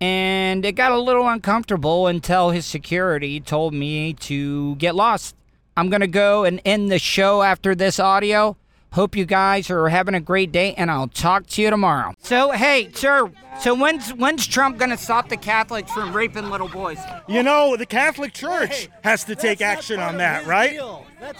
and 0.00 0.64
it 0.64 0.72
got 0.72 0.92
a 0.92 0.98
little 0.98 1.28
uncomfortable 1.28 2.08
until 2.08 2.50
his 2.50 2.66
security 2.66 3.40
told 3.40 3.72
me 3.72 4.12
to 4.14 4.74
get 4.76 4.96
lost. 4.96 5.36
I'm 5.76 5.88
going 5.88 6.00
to 6.00 6.08
go 6.08 6.44
and 6.44 6.60
end 6.64 6.90
the 6.90 6.98
show 6.98 7.42
after 7.42 7.74
this 7.74 8.00
audio. 8.00 8.56
Hope 8.92 9.16
you 9.16 9.24
guys 9.24 9.70
are 9.70 9.88
having 9.88 10.14
a 10.14 10.20
great 10.20 10.52
day 10.52 10.74
and 10.74 10.90
I'll 10.90 11.08
talk 11.08 11.46
to 11.48 11.62
you 11.62 11.70
tomorrow. 11.70 12.14
So, 12.20 12.50
hey, 12.50 12.90
sir, 12.92 13.30
so 13.60 13.74
when's 13.74 14.10
when's 14.14 14.46
Trump 14.46 14.78
going 14.78 14.90
to 14.90 14.96
stop 14.96 15.28
the 15.28 15.36
Catholics 15.36 15.90
from 15.92 16.12
raping 16.14 16.50
little 16.50 16.68
boys? 16.68 16.98
You 17.28 17.42
know, 17.42 17.76
the 17.76 17.86
Catholic 17.86 18.32
Church 18.32 18.88
has 19.02 19.24
to 19.24 19.34
take 19.34 19.60
action 19.62 20.00
on 20.00 20.18
that, 20.18 20.46
right? 20.46 20.78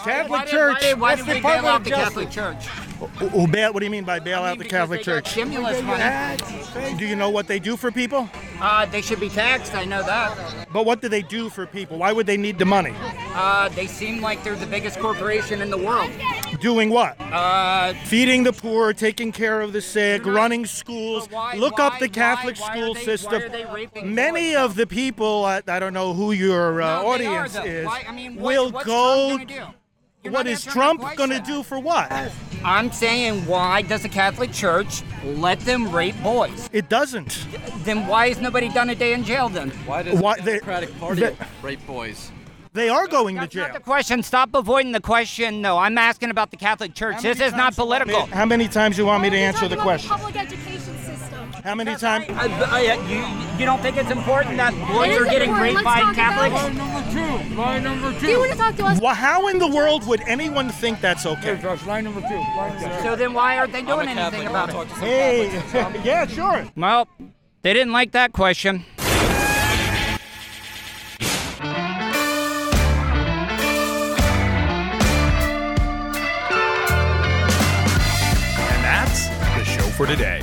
Catholic 0.02 0.30
Why 0.30 0.44
did- 0.44 0.50
Church. 0.50 0.74
Why, 0.74 0.80
did- 0.80 1.00
why 1.00 1.14
did 1.16 1.26
we 1.26 1.40
bail 1.40 1.66
out 1.66 1.84
the 1.84 1.90
Catholic 1.90 2.30
Church? 2.30 2.66
Oh, 3.34 3.46
bail, 3.46 3.72
what 3.72 3.80
do 3.80 3.84
you 3.86 3.90
mean 3.90 4.04
by 4.04 4.18
bail 4.18 4.42
out 4.42 4.58
the 4.58 4.64
Catholic 4.64 5.02
Church? 5.02 5.28
Stimulus 5.28 5.82
money. 5.82 6.36
Do 6.96 7.04
you 7.06 7.16
know 7.16 7.28
what 7.28 7.46
they 7.48 7.58
do 7.58 7.76
for 7.76 7.90
people? 7.90 8.28
Uh, 8.60 8.86
they 8.86 9.02
should 9.02 9.20
be 9.20 9.28
taxed. 9.28 9.74
I 9.74 9.84
know 9.84 10.02
that. 10.04 10.68
But 10.72 10.86
what 10.86 11.02
do 11.02 11.08
they 11.08 11.20
do 11.22 11.50
for 11.50 11.66
people? 11.66 11.98
Why 11.98 12.12
would 12.12 12.26
they 12.26 12.36
need 12.38 12.58
the 12.58 12.64
money? 12.64 12.94
Uh, 13.34 13.68
they 13.70 13.86
seem 13.86 14.22
like 14.22 14.42
they're 14.42 14.54
the 14.56 14.66
biggest 14.66 14.98
corporation 15.00 15.60
in 15.60 15.68
the 15.70 15.76
world. 15.76 16.10
Doing 16.60 16.88
what? 16.88 17.20
Uh, 17.20 17.92
Feeding 18.04 18.42
the 18.44 18.52
poor, 18.52 18.92
taking 18.94 19.32
care 19.32 19.60
of 19.60 19.72
the 19.72 19.82
sick, 19.82 20.24
running 20.24 20.64
schools. 20.64 21.28
why- 21.30 21.54
Look 21.56 21.78
why- 21.78 21.88
up 21.88 21.98
the 22.04 22.08
Catholic 22.14 22.56
why- 22.58 22.68
why 22.68 22.74
school 22.74 22.94
why 22.94 23.02
system. 23.02 23.42
they 23.52 23.64
raping 23.64 24.14
Many 24.14 24.54
of 24.54 24.74
the 24.76 24.86
people, 24.86 25.44
I, 25.44 25.62
I 25.66 25.78
don't 25.78 25.94
know 25.94 26.12
who 26.14 26.32
your 26.32 26.82
uh, 26.82 27.02
No, 27.02 27.18
they 27.18 27.26
are, 27.26 27.44
audience 27.44 27.56
is, 27.64 27.86
Why- 27.86 28.04
I 28.08 28.12
mean, 28.12 28.36
what- 28.36 28.44
will 28.44 28.70
go. 28.70 29.36
Trump 29.36 29.48
gonna 29.48 29.66
do? 29.68 29.74
You're 30.22 30.32
What 30.32 30.46
not 30.46 30.52
is 30.52 30.66
answering 30.66 30.96
my 30.98 31.04
Trump 31.04 31.16
going 31.18 31.30
to 31.30 31.40
do 31.40 31.62
for 31.62 31.78
what? 31.78 32.10
I'm 32.64 32.90
saying, 32.90 33.44
why 33.46 33.82
does 33.82 34.00
the 34.04 34.08
Catholic 34.08 34.52
Church 34.52 35.02
let 35.22 35.60
them 35.60 35.92
rape 35.94 36.14
boys? 36.22 36.70
It 36.72 36.88
doesn't. 36.88 37.46
Then 37.84 38.06
why 38.06 38.28
has 38.28 38.40
nobody 38.40 38.70
done 38.70 38.88
a 38.88 38.94
day 38.94 39.12
in 39.12 39.22
jail 39.22 39.50
then? 39.50 39.68
Why 39.84 40.02
does 40.02 40.18
Why- 40.18 40.36
the 40.36 40.42
they- 40.42 40.50
Democratic 40.60 40.98
Party 40.98 41.20
they- 41.20 41.36
rape 41.60 41.86
boys? 41.86 42.30
They 42.72 42.88
are 42.88 43.06
going 43.06 43.36
to 43.36 43.46
jail. 43.46 43.64
not 43.64 43.74
the 43.74 43.80
question. 43.80 44.22
Stop 44.22 44.54
avoiding 44.54 44.92
the 44.92 45.00
question. 45.00 45.60
No, 45.60 45.76
I'm 45.78 45.98
asking 45.98 46.30
about 46.30 46.50
the 46.50 46.56
Catholic 46.56 46.94
Church. 46.94 47.20
This 47.20 47.38
is 47.40 47.52
not 47.52 47.76
political. 47.76 48.24
How 48.26 48.46
many 48.46 48.66
times 48.66 48.96
do 48.96 49.02
you 49.02 49.06
want 49.06 49.22
me 49.22 49.28
to 49.30 49.36
answer 49.36 49.68
the 49.68 49.76
question? 49.76 50.08
Public 50.10 50.36
education 50.36 50.80
system. 50.80 50.93
How 51.64 51.74
many 51.74 51.96
times? 51.96 52.26
I, 52.28 52.46
I, 52.66 52.92
you, 53.08 53.58
you 53.58 53.64
don't 53.64 53.80
think 53.80 53.96
it's 53.96 54.10
important 54.10 54.58
that 54.58 54.74
boys 54.86 55.16
are 55.16 55.24
getting 55.24 55.48
important. 55.48 55.76
raped 55.76 55.86
Let's 55.86 56.02
by 56.04 56.12
Catholics? 56.12 56.62
it. 56.62 56.74
number 56.74 57.10
two. 57.10 57.54
Line 57.54 57.82
number 57.82 58.20
Do 58.20 58.26
you 58.26 58.38
want 58.38 58.52
to 58.52 58.58
talk 58.58 58.76
to 58.76 58.84
us? 58.84 59.00
Well, 59.00 59.14
how 59.14 59.48
in 59.48 59.58
the 59.58 59.68
world 59.68 60.06
would 60.06 60.20
anyone 60.28 60.68
think 60.68 61.00
that's 61.00 61.24
okay? 61.24 61.58
Line 61.86 62.04
number 62.04 62.20
two. 62.20 62.42
So 63.02 63.16
then 63.16 63.32
why 63.32 63.56
aren't 63.56 63.72
they 63.72 63.80
doing 63.80 64.08
anything 64.08 64.46
about 64.46 64.74
it? 64.74 64.88
Hey, 64.98 65.46
yeah, 66.04 66.26
sure. 66.26 66.66
Well, 66.76 67.08
they 67.62 67.72
didn't 67.72 67.92
like 67.94 68.12
that 68.12 68.34
question. 68.34 68.84
And 78.60 78.84
that's 78.84 79.28
the 79.28 79.64
show 79.64 79.88
for 79.96 80.06
today. 80.06 80.42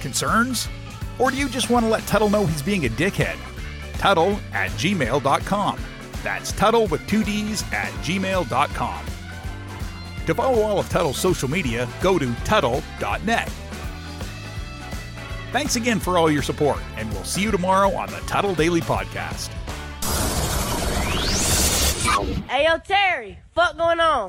Concerns? 0.00 0.68
Or 1.18 1.30
do 1.30 1.36
you 1.36 1.48
just 1.48 1.70
want 1.70 1.84
to 1.84 1.90
let 1.90 2.02
Tuddle 2.06 2.30
know 2.30 2.46
he's 2.46 2.62
being 2.62 2.86
a 2.86 2.88
dickhead? 2.88 3.36
Tuddle 3.94 4.38
at 4.52 4.70
gmail.com. 4.72 5.80
That's 6.22 6.52
Tuddle 6.52 6.86
with 6.86 7.06
two 7.06 7.22
D's 7.24 7.62
at 7.72 7.90
gmail.com. 8.04 9.04
To 10.26 10.34
follow 10.34 10.62
all 10.62 10.78
of 10.78 10.88
Tuddle's 10.88 11.18
social 11.18 11.48
media, 11.48 11.88
go 12.00 12.18
to 12.18 12.32
Tuddle.net. 12.44 13.50
Thanks 15.52 15.74
again 15.76 15.98
for 15.98 16.16
all 16.16 16.30
your 16.30 16.42
support, 16.42 16.78
and 16.96 17.10
we'll 17.12 17.24
see 17.24 17.42
you 17.42 17.50
tomorrow 17.50 17.92
on 17.94 18.08
the 18.10 18.18
Tuddle 18.20 18.54
Daily 18.54 18.80
Podcast. 18.80 19.48
Hey, 22.48 22.64
yo, 22.66 22.78
Terry, 22.78 23.38
fuck 23.54 23.76
going 23.76 23.98
on? 24.00 24.28